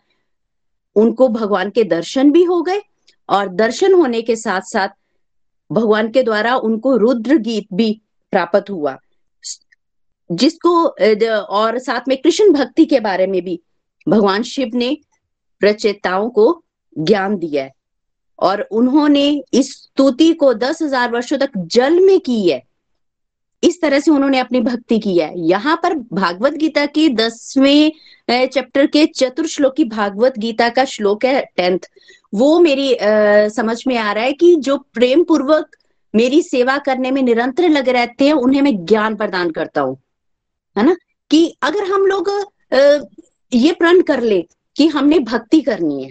[0.97, 2.81] उनको भगवान के दर्शन भी हो गए
[3.29, 4.89] और दर्शन होने के साथ साथ
[5.71, 7.91] भगवान के द्वारा उनको रुद्र गीत भी
[8.33, 8.97] प्राप्त हुआ।
[10.31, 10.85] जिसको
[11.53, 13.61] और साथ में कृष्ण भक्ति के बारे में भी
[14.09, 14.97] भगवान शिव ने
[15.61, 16.63] प्रचेताओं को
[16.99, 17.73] ज्ञान दिया है।
[18.39, 22.63] और उन्होंने इस स्तुति को दस हज़ार वर्षो तक जल में की है।
[23.63, 27.91] इस तरह से उन्होंने अपनी भक्ति की है। यहाँ पर भागवत गीता के दसवें
[28.31, 31.79] चैप्टर के चतुर्श्लोकी भागवत गीता का श्लोक है टेंथ।
[32.35, 35.77] वो मेरी आ, समझ में आ रहा है कि जो प्रेम पूर्वक
[36.15, 39.97] मेरी सेवा करने में निरंतर लगे रहते हैं उन्हें मैं ज्ञान प्रदान करता हूँ।
[40.77, 40.97] है ना?
[41.31, 42.31] कि अगर हम लोग
[43.53, 44.41] ये प्रण कर ले
[44.77, 46.11] कि हमने भक्ति करनी है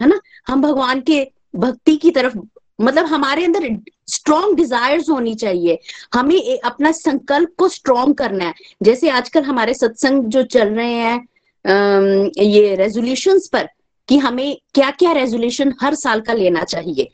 [0.00, 0.20] है ना?
[0.48, 1.22] हम भगवान के
[1.54, 2.36] भक्ति की तरफ़
[2.80, 3.68] मतलब हमारे अंदर
[4.08, 5.78] स्ट्रॉन्ग डिजायर्स होनी चाहिए।
[6.14, 12.30] हमें अपना संकल्प को स्ट्रॉन्ग करना है। जैसे आजकल हमारे सत्संग जो चल रहे हैं
[12.38, 13.68] ये रेजोल्यूशन पर,
[14.08, 17.08] कि हमें क्या क्या रेजोल्यूशन हर साल का लेना चाहिए।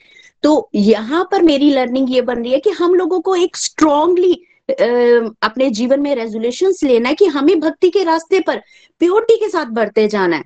[0.45, 4.33] तो यहाँ पर मेरी लर्निंग ये बन रही है कि हम लोगों को एक स्ट्रांगली
[4.71, 8.61] अपने जीवन में रेजोल्यूशन लेना है कि हमें भक्ति के रास्ते पर
[9.01, 10.45] प्योरिटी के साथ बढ़ते जाना है।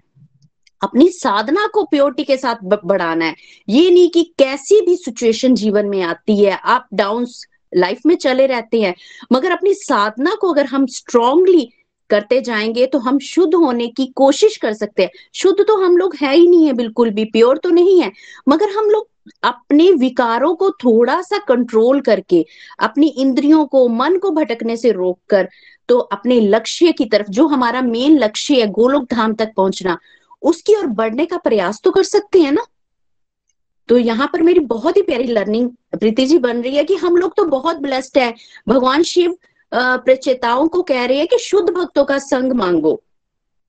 [0.82, 3.34] अपनी साधना को प्योरिटी के साथ बढ़ाना है।
[3.68, 7.26] ये नहीं कि कैसी भी सिचुएशन जीवन में आती है अप डाउन
[7.72, 8.94] लाइफ में चले रहते हैं,
[9.32, 11.68] मगर अपनी साधना को अगर हम स्ट्रांगली
[12.10, 16.14] करते जाएँगे तो हम शुद्ध होने की कोशिश कर सकते हैं। शुद्ध तो हम लोग
[16.22, 18.10] है ही नहीं है बिल्कुल भी प्योर तो नहीं है,
[18.48, 19.08] मगर हम लोग
[19.44, 22.44] अपने विकारों को थोड़ा सा कंट्रोल करके,
[22.80, 25.48] अपनी इंद्रियों को, मन को भटकने से रोककर
[25.88, 29.98] तो अपने लक्ष्य की तरफ़, जो हमारा मेन लक्ष्य है, गोलोक धाम तक पहुँचना
[30.42, 32.64] उसकी ओर बढ़ने का प्रयास तो कर सकते हैं ना?
[33.88, 37.16] तो यहाँ पर मेरी बहुत ही प्यारी लर्निंग प्रीति जी बन रही है कि हम
[37.16, 38.34] लोग तो बहुत ब्लेस्ड है।
[38.68, 39.36] भगवान शिव
[39.72, 43.02] प्रचेताओं को कह रहे हैं कि शुद्ध भक्तों का संग मांगो,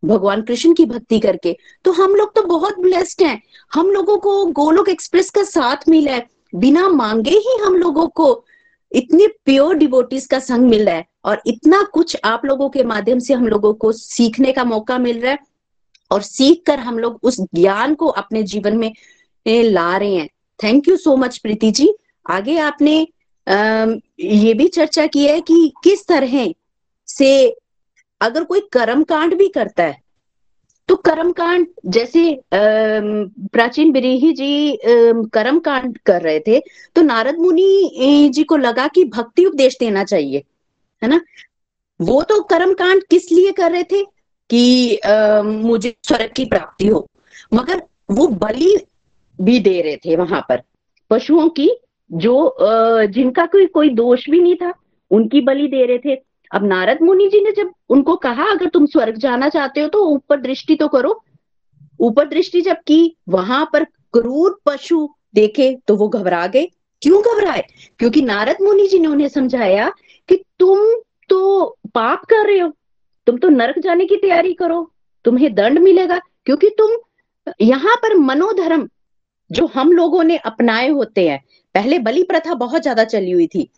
[0.03, 1.55] भगवान कृष्ण की भक्ति करके।
[1.85, 3.41] तो हम लोग तो बहुत ब्लेस्ड हैं।
[3.73, 8.45] हम लोगों को गोलोक एक्सप्रेस का साथ मिला है। बिना मांगे ही हम लोगों को
[8.91, 13.19] इतने प्योर डिवोटीज का संग मिल रहा है। और इतना कुछ आप लोगों के माध्यम
[13.19, 15.39] से हम लोगों को सीखने का मौका मिल रहा है।
[16.11, 18.91] और सीख कर हम लोग उस ज्ञान को अपने जीवन में
[19.45, 20.27] ला रहे हैं।
[20.59, 21.93] Thank you so much Preeti ji.
[22.25, 22.95] आगे आपने
[23.47, 26.53] ये भी चर्चा की है कि किस तरह
[27.07, 27.29] से
[28.21, 29.97] अगर कोई कर्म कांड भी करता है
[30.89, 32.21] तो कर्म कांड जैसे
[32.53, 34.79] प्राचीन बिरीही जी
[35.33, 36.59] कर्म कांड कर रहे थे
[36.95, 40.43] तो नारद मुनि जी को लगा कि भक्ति उपदेश देना चाहिए,
[41.01, 41.21] है ना?
[41.99, 44.01] वो तो कर्म कांड किस लिए कर रहे थे?
[44.49, 47.05] कि आ, मुझे स्वर्ग की प्राप्ति हो।
[47.53, 48.75] मगर वो बलि
[49.39, 50.61] भी दे रहे थे वहाँ पर।
[51.11, 51.69] पशुओं की
[52.11, 54.73] जो आ, जिनका कोई कोई दोष भी नहीं था
[55.11, 56.15] उनकी बलि दे रहे थे।
[56.51, 60.03] अब नारद मुनि जी ने जब उनको कहा अगर तुम स्वर्ग जाना चाहते हो तो
[60.05, 61.21] ऊपर दृष्टि तो करो।
[61.99, 66.67] ऊपर दृष्टि जब की वहाँ पर क्रूर पशु देखे तो वो घबरा गए।
[67.01, 67.63] क्यों घबराए?
[67.99, 69.91] क्योंकि नारद मुनि जी ने उन्हें समझाया
[70.29, 70.79] कि तुम
[71.29, 72.71] तो पाप कर रहे हो।
[73.29, 74.91] तुम तो नरक जाने की तैयारी करो।
[75.25, 76.91] तुम्हें दंड मिलेगा क्योंकि तुम
[77.61, 78.87] यहाँ पर मनोधर्म
[79.49, 81.39] जो हम लोगों ने अपनाए होते हैं।
[81.75, 83.69] पहले बलि प्रथा बहुत ज़्यादा चली हुई थी।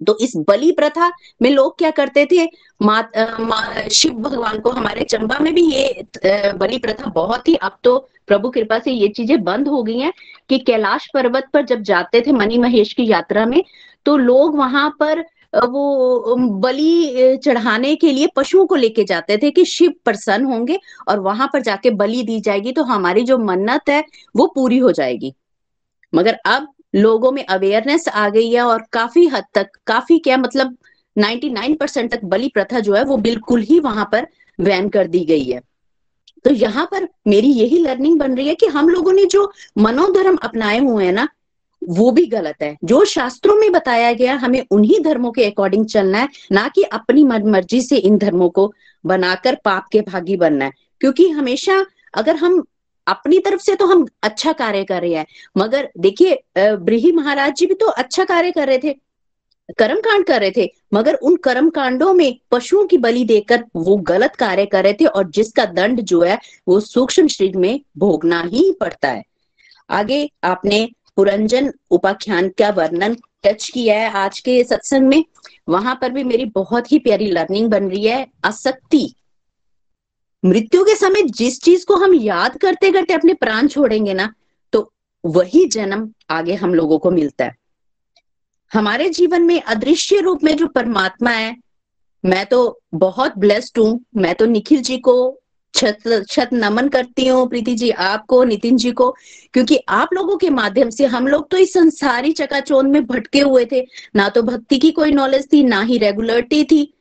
[0.00, 1.10] तो इस बलि प्रथा
[1.42, 2.44] में लोग क्या करते थे?
[2.80, 3.00] मा,
[3.40, 7.96] मा, शिव भगवान को हमारे चंबा में भी ये बलि प्रथा बहुत ही अब तो
[8.26, 10.12] प्रभु कृपा से ये चीज़ें बंद हो गई हैं
[10.48, 13.62] कि कैलाश पर्वत पर जब जाते थे मनी महेश की यात्रा में
[14.06, 15.24] तो लोग वहाँ पर
[15.54, 20.78] वो बलि चढ़ाने के लिए पशुओं को लेके जाते थे कि शिव प्रसन्न होंगे
[21.08, 24.02] और वहाँ पर जाके बलि दी जाएगी तो हमारी जो मन्नत है
[24.36, 25.32] वो पूरी हो जाएगी।
[26.12, 30.76] मगर अब लोगों में अवेयरनेस आ गई है और काफ़ी हद तक, काफ़ी क्या मतलब
[31.16, 34.26] 99 परसेंट तक बलि प्रथा जो है वो बिल्कुल ही वहाँ पर
[34.58, 35.60] बैन कर दी गई है।
[36.44, 40.36] तो यहाँ पर मेरी यही लर्निंग बन रही है कि हम लोगों ने जो मनोधर्म
[40.36, 41.28] अपनाए हुए हैं ना
[41.82, 46.18] वो भी गलत है। जो शास्त्रों में बताया गया, हमें उन्हीं धर्मों के अकॉर्डिंग चलना
[46.18, 48.72] है, ना कि अपनी मर्ज़ी से इन धर्मों को
[49.04, 52.62] बनाकर पाप के भागी बनना है। क्योंकि हमेशा अगर हम
[53.06, 55.26] अपनी तरफ़ से तो हम अच्छा कार्य कर रहे हैं,
[55.58, 58.94] मगर देखिए ब्रीही महाराज जी भी तो अच्छा कार्य कर रहे थे
[59.78, 63.96] कर्म कांड कर रहे थे, मगर उन कर्म कांडों में पशुओं की बलि देकर वो
[64.04, 68.42] गलत कार्य कर रहे थे और जिसका दंड जो है, वो सूक्ष्म शरीर में भोगना
[68.44, 69.22] ही पड़ता है।
[69.90, 75.24] आगे आपने पुरंजन उपाख्यान का वर्णन टच किया है आज के सत्संग में।
[75.68, 79.14] वहाँ पर भी मेरी बहुत ही प्यारी लर्निंग बन रही है। आसक्ति।
[80.42, 84.32] मृत्यु के समय जिस चीज़ को हम याद करते करते अपने प्राण छोड़ेंगे ना
[84.72, 84.90] तो
[85.24, 87.56] वही जन्म आगे हम लोगों को मिलता है।
[88.72, 91.56] हमारे जीवन में अदृश्य रूप में जो परमात्मा है,
[92.24, 95.41] मैं तो बहुत ब्लेस्ड हूँ। मैं तो निखिल जी को
[95.74, 99.10] छत छत नमन करती हूँ, प्रीति जी आपको, नितिन जी को,
[99.54, 103.64] क्योंकि आप लोगों के माध्यम से हम लोग तो इस संसारी चकाचौंध में भटके हुए
[103.72, 103.84] थे।
[104.16, 106.92] ना तो भक्ति की कोई नॉलेज थी, ना ही रेगुलरिटी थी,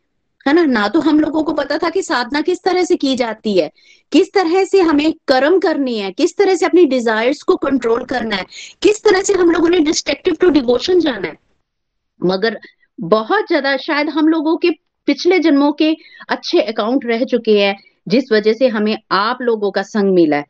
[0.45, 0.63] है ना?
[0.63, 3.69] ना तो हम लोगों को पता था कि साधना किस तरह से की जाती है,
[4.11, 8.35] किस तरह से हमें कर्म करनी है, किस तरह से अपनी डिजायर्स को कंट्रोल करना
[8.35, 8.45] है,
[8.81, 11.37] किस तरह से हम लोगों ने डिस्ट्रक्टिव टू डिवोशन जाना है।
[12.21, 12.59] मगर
[12.99, 14.69] बहुत ज़्यादा शायद हम लोगों के
[15.07, 15.95] पिछले जन्मों के
[16.29, 17.75] अच्छे अकाउंट रह चुके हैं
[18.07, 20.45] जिस वजह से हमें आप लोगों का संग मिला है।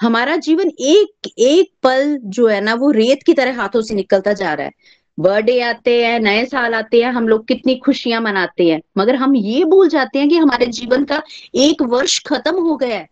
[0.00, 4.32] हमारा जीवन एक एक पल जो है ना, वो रेत की तरह हाथों से निकलता
[4.32, 4.72] जा रहा है।
[5.20, 9.36] बर्थडे आते हैं, नए साल आते हैं, हम लोग कितनी खुशियाँ मनाते हैं। मगर हम
[9.36, 11.22] ये भूल जाते हैं कि हमारे जीवन का
[11.54, 13.08] एक वर्ष खत्म हो गया है।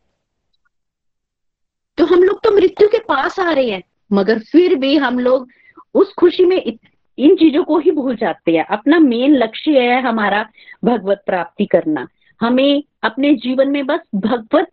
[1.98, 5.48] तो हम लोग तो मृत्यु के पास आ रहे हैं, मगर फिर भी हम लोग
[5.94, 6.78] उस खुशी में
[7.18, 10.48] इन चीज़ों को ही भूल जाते हैं। अपना मेन लक्ष्य है हमारा
[10.84, 12.08] भगवत प्राप्ति करना।
[12.40, 14.68] हमें अपने जीवन में बस भगवत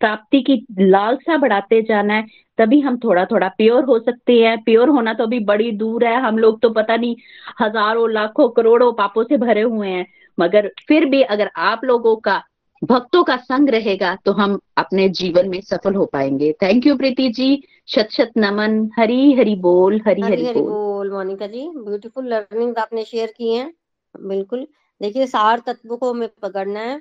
[0.00, 2.26] प्राप्ति की लालसा बढ़ाते जाना है
[2.58, 6.20] तभी हम थोड़ा थोड़ा प्योर हो सकते हैं। प्योर होना तो अभी बड़ी दूर है
[6.22, 7.16] हम लोग तो पता नहीं
[7.60, 10.06] हज़ारों लाखों करोड़ों पापों से भरे हुए हैं।
[10.38, 12.42] मगर फिर भी अगर आप लोगों का
[12.82, 17.28] भक्तों का संग रहेगा तो हम अपने जीवन में सफल हो पाएँगे। Thank you Preeti
[17.30, 17.62] ji.
[17.88, 22.78] शत शत नमन। हरी हरी बोल हरी हरी, हरी बोल, बोल मोनिका जी। ब्यूटीफुल लर्निंग
[22.78, 23.72] आपने शेयर की है।
[24.14, 24.66] बिल्कुल।
[25.00, 27.00] देखिए सार तत्व को हमें पकड़ना है।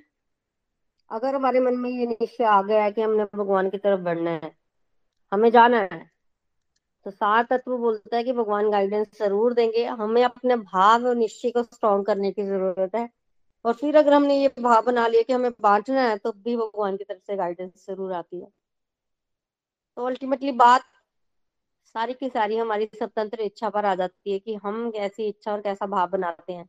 [1.12, 4.32] अगर हमारे मन में ये निश्चय आ गया है कि हमने भगवान की तरफ़ बढ़ना
[4.34, 4.51] है,
[5.32, 5.99] हमें जाना है
[7.05, 11.51] तो सार तत्व बोलता है कि भगवान गाइडेंस ज़रूर देंगे। हमें अपने भाव और निश्चय
[11.51, 13.07] को स्ट्रॉन्ग करने की ज़रूरत है।
[13.66, 16.97] और फिर अगर हमने ये भाव बना लिया कि हमें बांटना है तो भी भगवान
[16.97, 18.47] की तरफ़ से गाइडेंस ज़रूर आती है।
[19.97, 20.84] तो अल्टीमेटली बात
[21.95, 25.62] सारी की सारी हमारी स्वतंत्र इच्छा पर आ जाती है कि हम कैसी इच्छा और
[25.62, 26.66] कैसा भाव बनाते हैं।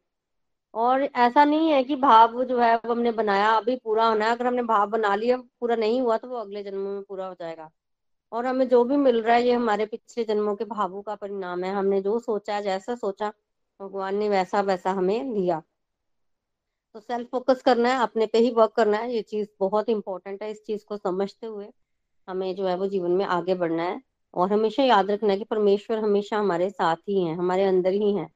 [0.74, 4.32] और ऐसा नहीं है कि भाव जो है वो हमने बनाया, अभी पूरा होना है।
[4.32, 7.34] अगर हमने भाव बना लिया, पूरा नहीं हुआ तो वो अगले जन्म में पूरा हो
[7.34, 7.70] जाएगा।
[8.32, 11.64] और हमें जो भी मिल रहा है, ये हमारे पिछले जन्मों के भावों का परिणाम
[11.64, 13.32] है। हमने जो सोचा, जैसा सोचा,
[13.80, 15.62] भगवान ने वैसा वैसा हमें दिया
[16.94, 20.42] तो सेल्फ फोकस करना है, अपने पे ही वर्क करना है। ये चीज़ बहुत इंपॉर्टेंट
[20.42, 21.68] है। इस चीज़ को समझते हुए
[22.28, 24.02] हमें जो है वो जीवन में आगे बढ़ना है।
[24.34, 28.14] और हमेशा याद रखना है कि परमेश्वर हमेशा हमारे साथ ही है, हमारे अंदर ही
[28.14, 28.28] है।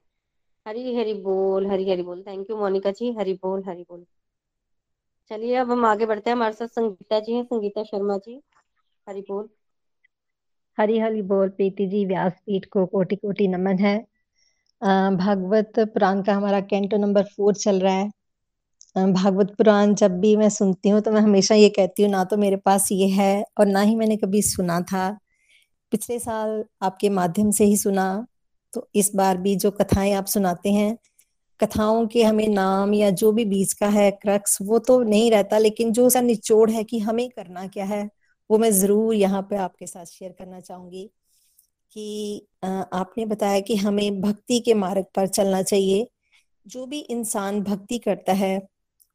[0.67, 3.13] हरी हरी बोल, हरी हरी बोल। Thank you Monika ji.
[3.19, 4.05] हरी बोल हरी बोल।
[5.31, 8.41] चलिए, अब हम आगे बढ़ते हैं। हमारे साथ संगीता जी हैं। संगीता शर्मा जी,
[9.07, 9.49] हरी बोल।
[10.79, 13.97] हरी हरी बोल, प्रीति जी, व्यासपीठ को कोटि कोटि नमन है।
[15.17, 18.11] भागवत पुराण का हमारा कैंटो नंबर फोर चल रहा है।
[19.13, 22.37] भागवत पुराण जब भी मैं सुनती हूँ तो मैं हमेशा ये कहती हूँ, ना तो
[22.37, 25.09] मेरे पास ये है, और ना ही मैंने कभी सुना था।
[25.93, 28.07] पिछले साल आपके माध्यम से ही सुना।
[28.77, 30.97] तो इस बार भी जो कथाएँ आप सुनाते हैं,
[31.61, 35.59] कथाओं के हमें नाम या जो भी बीच का है, क्रक्स, वो तो नहीं रहता,
[35.59, 38.09] लेकिन जो उसका निचोड़ है कि हमें करना क्या है,
[38.51, 41.05] वो मैं ज़रूर यहाँ पे आपके साथ शेयर करना चाहूँगी
[41.93, 46.07] कि आपने बताया कि हमें भक्ति के मार्ग पर चलना चाहिए।
[46.67, 48.57] जो भी इंसान भक्ति करता है,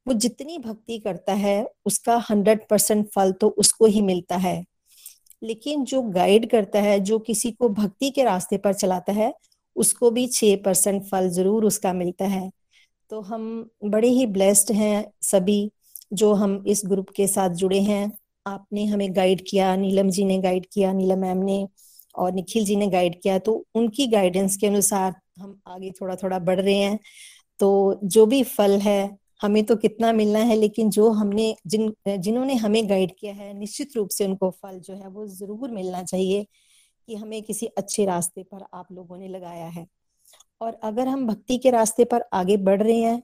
[0.06, 4.64] वो जितनी भक्ति करता है, उसका हंड्रेड परसेंट फल तो उसको ही मिलता है।
[5.42, 9.32] लेकिन जो गाइड करता है, जो किसी को भक्ति के रास्ते पर चलाता है
[9.76, 12.50] उसको भी छह परसेंट फल ज़रूर उसका मिलता है।
[13.10, 15.70] तो हम बड़े ही ब्लेस्ड हैं सभी
[16.12, 18.12] जो हम इस ग्रुप के साथ जुड़े हैं।
[18.46, 21.66] आपने हमें गाइड किया, नीलम जी ने गाइड किया, नीलम मैम ने
[22.14, 26.38] और निखिल जी ने गाइड किया। तो उनकी गाइडेंस के अनुसार हम आगे थोड़ा थोड़ा
[26.40, 26.98] बढ़ रहे हैं।
[27.60, 32.54] तो जो भी फल है, हमें तो कितना मिलना है, लेकिन जो हमने जिन, जिन्होंने
[32.54, 36.46] हमें गाइड किया है, निश्चित रूप से उनको फल जो है वो ज़रूर मिलना चाहिए।
[37.08, 39.86] कि हमें किसी अच्छे रास्ते पर आप लोगों ने लगाया है।
[40.60, 43.22] और अगर हम भक्ति के रास्ते पर आगे बढ़ रहे हैं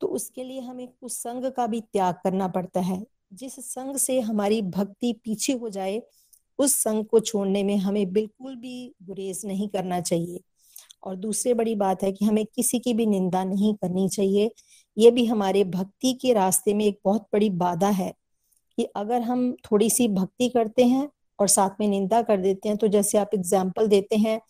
[0.00, 4.20] तो उसके लिए हमें कुछ संग का भी त्याग करना पड़ता है। जिस संग से
[4.20, 6.00] हमारी भक्ति पीछे हो जाए,
[6.58, 10.40] उस संग को छोड़ने में हमें बिल्कुल भी गुरेज नहीं करना चाहिए।
[11.02, 14.50] और दूसरी बड़ी बात है कि हमें किसी की भी निंदा नहीं करनी चाहिए।
[14.96, 18.12] ये भी हमारे भक्ति के रास्ते में एक बहुत बड़ी बाधा है
[18.78, 21.08] कि अगर हम थोड़ी सी भक्ति करते हैं
[21.40, 24.40] और साथ में निंदा कर देते हैं। तो जैसे आप एग्ज़ाम्पल देते हैं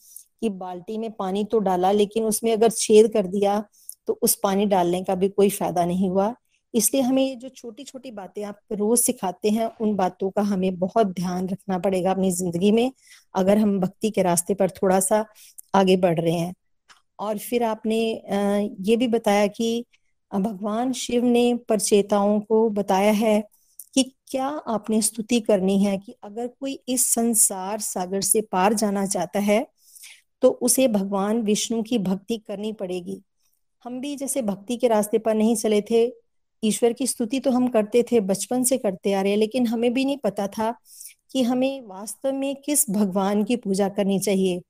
[0.43, 3.63] कि बाल्टी में पानी तो डाला, लेकिन उसमें अगर छेद कर दिया
[4.07, 6.35] तो उस पानी डालने का भी कोई फ़ायदा नहीं हुआ।
[6.75, 10.79] इसलिए हमें ये जो छोटी छोटी बातें आप रोज सिखाते हैं, उन बातों का हमें
[10.79, 12.93] बहुत ध्यान रखना पड़ेगा अपनी ज़िंदगी में,
[13.35, 15.25] अगर हम भक्ति के रास्ते पर थोड़ा सा
[15.75, 16.55] आगे बढ़ रहे हैं।
[17.19, 17.99] और फिर आपने
[18.83, 19.85] ये भी बताया कि
[20.31, 23.43] भगवान शिव ने परचेताओं को बताया है
[24.31, 29.41] क्या आपने स्तुति करनी है कि अगर कोई इस संसार सागर से पार जाना चाहता
[29.41, 29.67] है
[30.43, 33.21] तो उसे भगवान विष्णु की भक्ति करनी पड़ेगी।
[33.85, 36.05] हम भी जैसे भक्ति के रास्ते पर नहीं चले थे,
[36.63, 40.05] ईश्वर की स्तुति तो हम करते थे, बचपन से करते आ रहे लेकिन हमें भी
[40.05, 40.75] नहीं पता था
[41.33, 44.61] कि हमें वास्तव में किस भगवान की पूजा करनी चाहिए।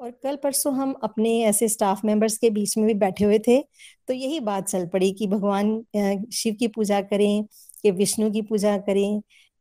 [0.00, 3.60] और कल परसों हम अपने ऐसे स्टाफ मेंबर्स के बीच में भी बैठे हुए थे
[4.08, 7.44] तो यही बात चल पड़ी कि भगवान शिव की पूजा करें
[7.84, 9.20] कि विष्णु की पूजा करें,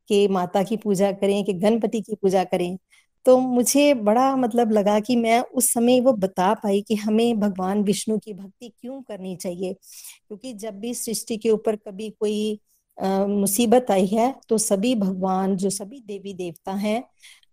[0.10, 2.78] कि माता की पूजा करें, कि गणपति की पूजा करें।
[3.26, 7.84] तो मुझे बड़ा मतलब लगा कि मैं उस समय वो बता पाई कि हमें भगवान
[7.84, 12.60] विष्णु की भक्ति क्यों करनी चाहिए। क्योंकि जब भी सृष्टि के ऊपर कभी कोई
[12.98, 17.04] मुसीबत आई है तो सभी भगवान, जो सभी देवी देवता हैं,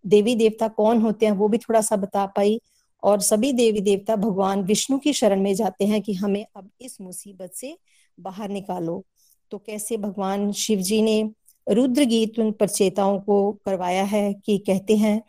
[0.04, 2.60] देवी देवता कौन होते हैं वो भी थोड़ा सा बता पाई।
[3.02, 7.00] और सभी देवी देवता भगवान विष्णु की शरण में जाते हैं कि हमें अब इस
[7.00, 7.76] मुसीबत से
[8.18, 9.02] बाहर निकालो।
[9.50, 11.30] तो कैसे भगवान शिव जी ने
[11.68, 15.22] रुद्र गीत उन प्रचेताओं को करवाया है कि कहते हैं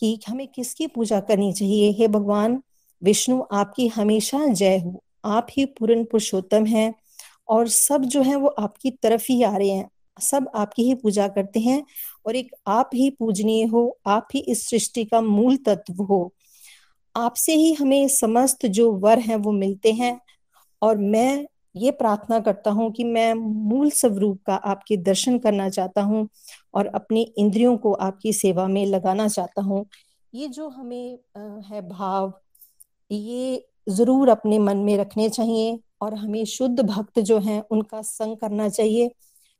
[0.00, 1.90] कि हमें किसकी पूजा करनी चाहिए?
[1.90, 2.62] हे भगवान,
[3.02, 6.94] विष्णु, आपकी हमेशा जय हो। आप ही पूर्ण पुरुषोत्तम हैं
[7.48, 9.90] और सब जो है वो आपकी तरफ़ ही आ रहे हैं।
[10.20, 11.84] सब आपकी ही पूजा करते हैं
[12.26, 16.34] और एक आप ही पूजनीय हो, आप ही इस सृष्टि का मूल तत्व हो।
[17.16, 20.20] आपसे ही हमें समस्त जो वर हैं वो मिलते हैं
[20.82, 26.02] और मैं ये प्रार्थना करता हूँ कि मैं मूल स्वरूप का आपके दर्शन करना चाहता
[26.02, 26.28] हूँ
[26.74, 29.84] और अपनी इंद्रियों को आपकी सेवा में लगाना चाहता हूँ।
[30.32, 31.18] ये जो हमें
[31.64, 32.32] है भाव,
[33.10, 38.36] ये ज़रूर अपने मन में रखने चाहिए और हमें शुद्ध भक्त जो हैं उनका संग
[38.36, 39.08] करना चाहिए,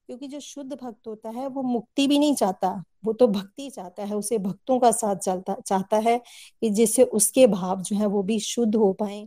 [0.09, 2.71] क्योंकि जो शुद्ध भक्त होता है वो मुक्ति भी नहीं चाहता,
[3.05, 6.19] वो तो भक्ति चाहता है, उसे भक्तों का साथ चलता, चाहता है
[6.63, 9.27] कि जिससे उसके भाव जो है वो भी शुद्ध हो पाए।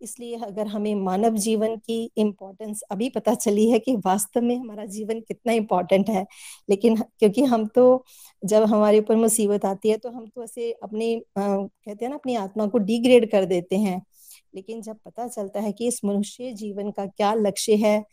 [0.00, 4.84] इसलिए अगर हमें मानव जीवन की इम्पोर्टेंस अभी पता चली है कि वास्तव में हमारा
[4.86, 6.26] जीवन कितना इम्पोर्टेंट है,
[6.68, 8.04] लेकिन क्योंकि हम तो
[8.42, 12.34] जब हमारे ऊपर मुसीबत आती है तो हम तो ऐसे अपने कहते हैं ना, अपनी
[12.36, 14.00] आत्मा को डिग्रेड कर देते हैं।
[14.54, 18.04] लेकिन जब पता चलता है कि इस मनुष्य जीवन का क्या लक्ष्य है,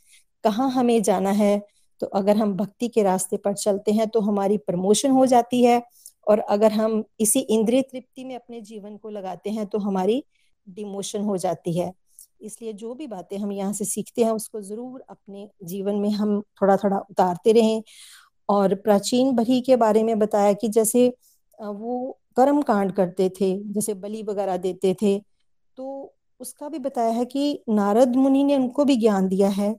[0.43, 1.59] कहाँ हमें जाना है
[2.01, 5.81] तो अगर हम भक्ति के रास्ते पर चलते हैं तो हमारी प्रमोशन हो जाती है।
[6.27, 10.23] और अगर हम इसी इंद्रिय तृप्ति में अपने जीवन को लगाते हैं तो हमारी
[10.67, 11.91] डिमोशन हो जाती है।
[12.41, 16.41] इसलिए जो भी बातें हम यहाँ से सीखते हैं, उसको ज़रूर अपने जीवन में हम
[16.61, 17.81] थोड़ा थोड़ा उतारते रहें।
[18.49, 21.07] और प्राचीन बलि के बारे में बताया कि जैसे
[21.59, 25.17] वो कर्म कांड करते थे, जैसे बलि वगैरह देते थे
[25.77, 29.75] तो उसका भी बताया है कि नारद मुनि ने उनको भी ज्ञान दिया है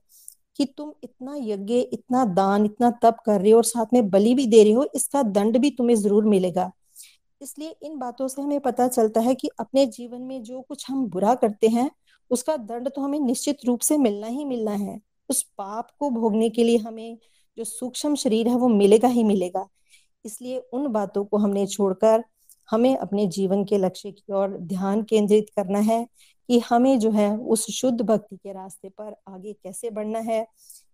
[0.59, 4.35] कि तुम इतना यज्ञ, इतना दान, इतना तप कर रहे हो और साथ में बलि
[4.35, 6.71] भी दे रहे हो, इसका दंड भी तुम्हें ज़रूर मिलेगा।
[7.41, 11.07] इसलिए इन बातों से हमें पता चलता है कि अपने जीवन में जो कुछ हम
[11.07, 11.91] बुरा करते हैं,
[12.31, 16.49] उसका दंड तो हमें निश्चित रूप से मिलना ही मिलना है। उस पाप को भोगने
[16.51, 17.19] के लिए हमें
[17.59, 19.67] जो सूक्ष्म शरीर है वो मिलेगा ही मिलेगा।
[20.25, 22.25] इसलिए उन बातों को हमने छोड़कर
[22.71, 26.07] हमें अपने जीवन के लक्ष्य की ओर ध्यान केंद्रित करना है
[26.49, 30.47] कि हमें जो है उस शुद्ध भक्ति के रास्ते पर आगे कैसे बढ़ना है।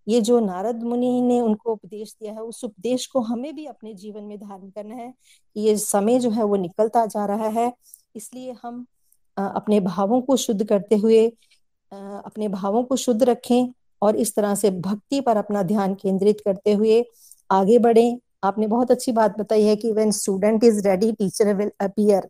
[0.07, 3.95] ये जो नारद मुनि ने उनको उपदेश दिया है, उस उपदेश को हमें भी अपने
[3.95, 5.13] जीवन में धारण करना है
[5.57, 7.73] कि ये समय जो है वो निकलता जा रहा है।
[8.15, 8.85] इसलिए हम
[9.37, 11.27] अपने भावों को शुद्ध करते हुए
[11.93, 13.73] अपने भावों को शुद्ध रखें
[14.03, 17.05] और इस तरह से भक्ति पर अपना ध्यान केंद्रित करते हुए
[17.51, 21.71] आगे बढ़ें। आपने बहुत अच्छी बात बताई है कि when student is ready teacher will
[21.81, 22.29] appear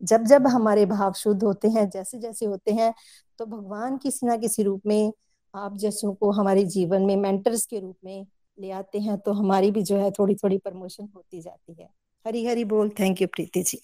[0.00, 2.92] जब जब हमारे भाव शुद्ध होते हैं जैसे जैसे होते हैं
[3.38, 5.12] तो भगवान किसी ना किसी रूप में
[5.54, 8.26] आप जैसों को हमारे जीवन में मेंटर्स के रूप में
[8.58, 11.88] ले आते हैं तो हमारी भी जो है थोड़ी थोड़ी प्रमोशन होती जाती है।
[12.26, 13.80] हरी हरी बोल। थैंक यू प्रीति जी।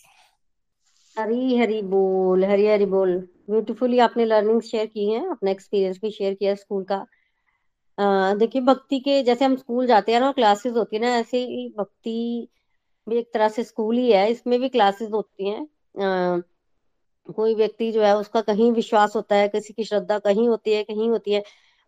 [1.17, 3.19] हरी हरी बोल हरी हरी बोल।
[3.51, 7.05] ब्यूटीफुली आपने लर्निंग शेयर की है अपना एक्सपीरियंस भी शेयर किया स्कूल का।
[8.35, 11.69] देखिए, भक्ति के जैसे हम स्कूल जाते हैं ना क्लासेस होती है ना, ऐसे ही
[11.79, 12.49] भक्ति
[13.07, 15.67] भी एक तरह से स्कूल ही है। इसमें भी क्लासेस होती हैं।
[17.29, 20.83] कोई व्यक्ति जो है उसका कहीं विश्वास होता है, किसी की श्रद्धा कहीं होती है,
[20.85, 21.43] कहीं होती है।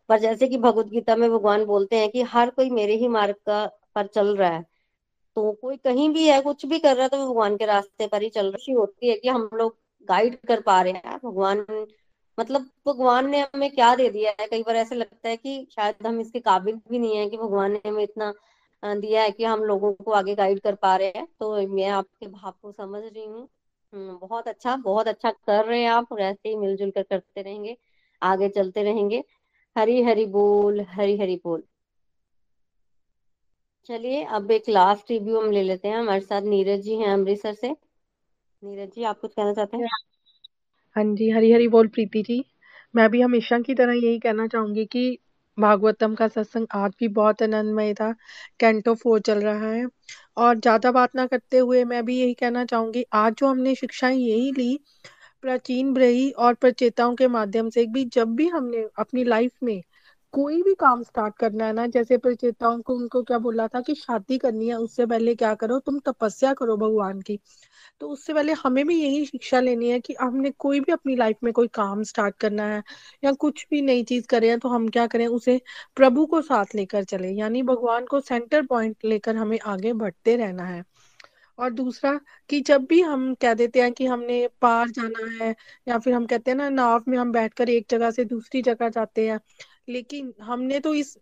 [0.08, 3.34] पर जैसे कि भगवत गीता में भगवान बोलते हैं कि हर कोई मेरे ही मार्ग
[3.46, 3.64] का
[3.94, 4.62] पर चल रहा है।
[5.36, 8.22] तो कोई कहीं भी है, कुछ भी कर रहा है तो भगवान के रास्ते पर
[8.22, 9.76] ही चल रही होती है कि हम लोग
[10.08, 11.64] गाइड कर पा रहे हैं। भगवान
[12.38, 14.46] मतलब भगवान ने हमें क्या दे दिया है?
[14.48, 17.72] कई बार ऐसे लगता है कि शायद हम इसके काबिल भी नहीं है कि भगवान
[17.72, 18.32] ने हमें इतना
[18.82, 22.26] दिया है कि हम लोगों को आगे गाइड कर पा रहे हैं। तो मैं आपके
[22.26, 23.48] भाव को समझ रही हूँ।
[23.96, 27.76] बहुत अच्छा बहुत अच्छा कर रहे हैं आप ऐसे ही मिलजुल कर करते रहेंगे,
[28.22, 29.24] आगे चलते रहेंगे।
[29.76, 31.62] हरी हरी बोल हरी हरी बोल।
[33.84, 37.54] चलिए, अब एक लास्ट रिव्यू हम ले लेते हैं, हमारे साथ नीरज जी हैं अमृतसर
[37.54, 37.76] से।
[38.64, 39.88] नीरज जी, आप कुछ कहना चाहते हैं?
[40.96, 42.44] हाँ जी हरी हरी बोल प्रीति जी।
[42.96, 45.18] मैं भी हमेशा की तरह यही कहना चाहूँगी कि
[45.58, 48.12] भागवतम का सत्संग आज भी बहुत आनंदमय था।
[48.60, 49.86] कैंटो फोर चल रहा है।
[50.36, 54.18] और ज़्यादा बात ना करते हुए मैं भी यही कहना चाहूँगी, आज जो हमने शिक्षाएँ
[54.18, 54.78] यही ली,
[55.44, 59.82] प्राचीन ब्रही और प्रचेताओं के माध्यम से भी जब भी हमने अपनी लाइफ में
[60.34, 63.94] कोई भी काम स्टार्ट करना है ना, जैसे प्रचेताओं को उनको क्या बोला था कि
[63.94, 67.38] शादी करनी है, उससे पहले क्या करो, तुम तपस्या करो भगवान की।
[68.00, 71.36] तो उससे पहले हमें भी यही शिक्षा लेनी है कि हमने कोई भी अपनी लाइफ
[71.44, 72.82] में कोई काम स्टार्ट करना है
[73.24, 75.60] या कुछ भी नई चीज़ करें तो हम क्या करें, उसे
[75.96, 80.64] प्रभु को साथ लेकर चले, यानी भगवान को सेंटर पॉइंट लेकर हमें आगे बढ़ते रहना
[80.66, 80.84] है।
[81.58, 82.12] और दूसरा
[82.50, 85.54] कि जब भी हम कह देते हैं कि हमने पार जाना है
[85.88, 88.88] या फिर हम कहते हैं ना, नाव में हम बैठकर एक जगह से दूसरी जगह
[88.90, 89.40] जाते हैं
[89.88, 91.18] लेकिन हमने तो इस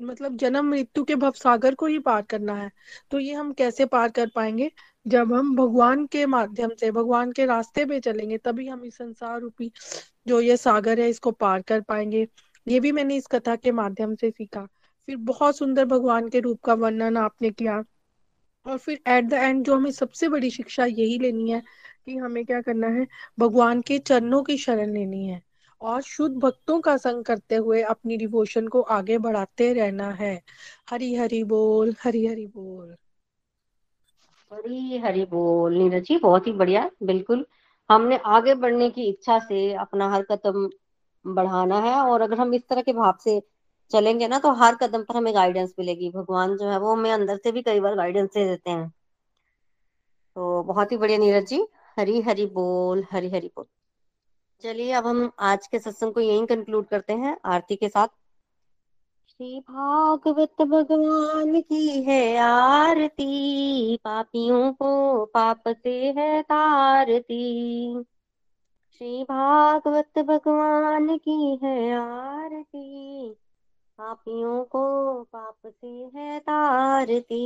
[0.00, 2.70] मतलब जन्म मृत्यु के भवसागर को ही पार करना है।
[3.10, 4.70] तो ये हम कैसे पार कर पाएँगे?
[5.06, 9.40] जब हम भगवान के माध्यम से, भगवान के रास्ते पे चलेंगे, तभी हम इस संसार
[9.40, 9.70] रूपी
[10.26, 12.26] जो ये सागर है, इसको पार कर पाएँगे।
[12.68, 14.66] ये भी मैंने इस कथा के माध्यम से सीखा।
[15.06, 17.82] फिर बहुत सुंदर भगवान के रूप का वर्णन आपने किया।
[18.66, 21.62] और फिर एट द एंड जो हमें सबसे बड़ी शिक्षा यही लेनी है
[22.06, 23.06] कि हमें क्या करना है?
[23.38, 25.42] भगवान के चरणों की शरण लेनी है।
[25.82, 30.34] और शुद्ध भक्तों का संग करते हुए अपनी डिवोशन को आगे बढ़ाते रहना है।
[30.90, 32.96] हरी हरी बोल, हरी हरी बोल।
[34.50, 37.44] हरी हरी बोल, नीरज जी, बहुत ही बढ़िया, बिल्कुल।
[37.90, 40.68] हमने आगे बढ़ने की इच्छा से अपना हर कदम
[41.24, 43.40] बढ़ाना है और अगर हम इस तरह के भाव से
[43.90, 47.36] चलेंगे ना तो हर कदम पर हमें गाइडेंस मिलेगी। भगवान जो है वो हमें अंदर
[47.36, 48.92] से भी कई बार गाइडेंस दे देते हैं।
[50.36, 51.60] तो बहुत ही बढ़िया नीरज जी।
[51.96, 53.66] हरी हरी बोल, हरी हरी बोल।
[54.62, 58.08] चलिए, अब हम आज के सत्संग को यहीं कंक्लूड करते हैं, आरती के साथ।
[59.28, 68.04] श्री भागवत भगवान की है आरती, पापियों को पाप से है तारती।
[68.98, 73.30] श्री भागवत भगवान की है आरती,
[73.98, 77.44] पापियों को पाप से है तारती।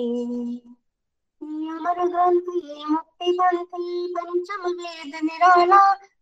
[1.43, 5.99] अमर ग्रंथि मुक्ति पंथी, पंचम वेद निराला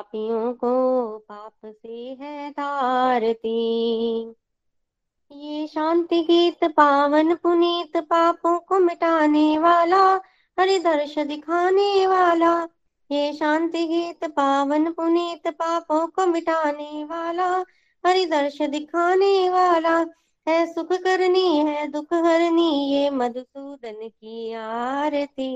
[0.00, 4.20] पापियों को पाप से है तारती
[5.32, 10.20] ये शांति गीत, पावन पुनीत पापों को मिटाने वाला
[10.60, 12.68] हरि दर्श दिखाने वाला।
[13.10, 17.64] ये शांति गीत, पावन पुनीत पापों को मिटाने वाला
[18.06, 20.06] हरि दर्श दिखाने वाला।
[20.48, 25.50] है सुख करनी, है दुख हरनी, ये मधुसूदन की आरती।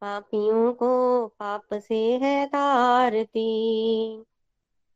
[0.00, 3.46] पापियों को पाप से है तारती।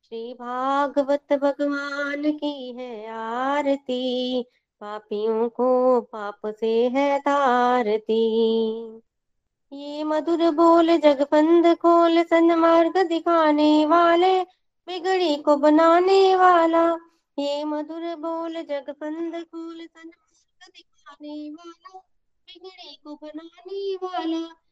[0.04, 4.42] श्री भागवत भगवान की है आरती।
[4.80, 8.22] पापियों को पाप से है तारती।
[9.72, 14.42] ये मधुर बोल जगबंद खोल सन्मार्ग दिखाने वाले,
[14.86, 16.94] बिगड़ी को बनाने वाला।
[17.38, 21.98] ये मधुर बोल जगबंद खोल सन्मार्ग दिखाने वाला,
[22.46, 24.71] बिगड़ी को बनाने वाला।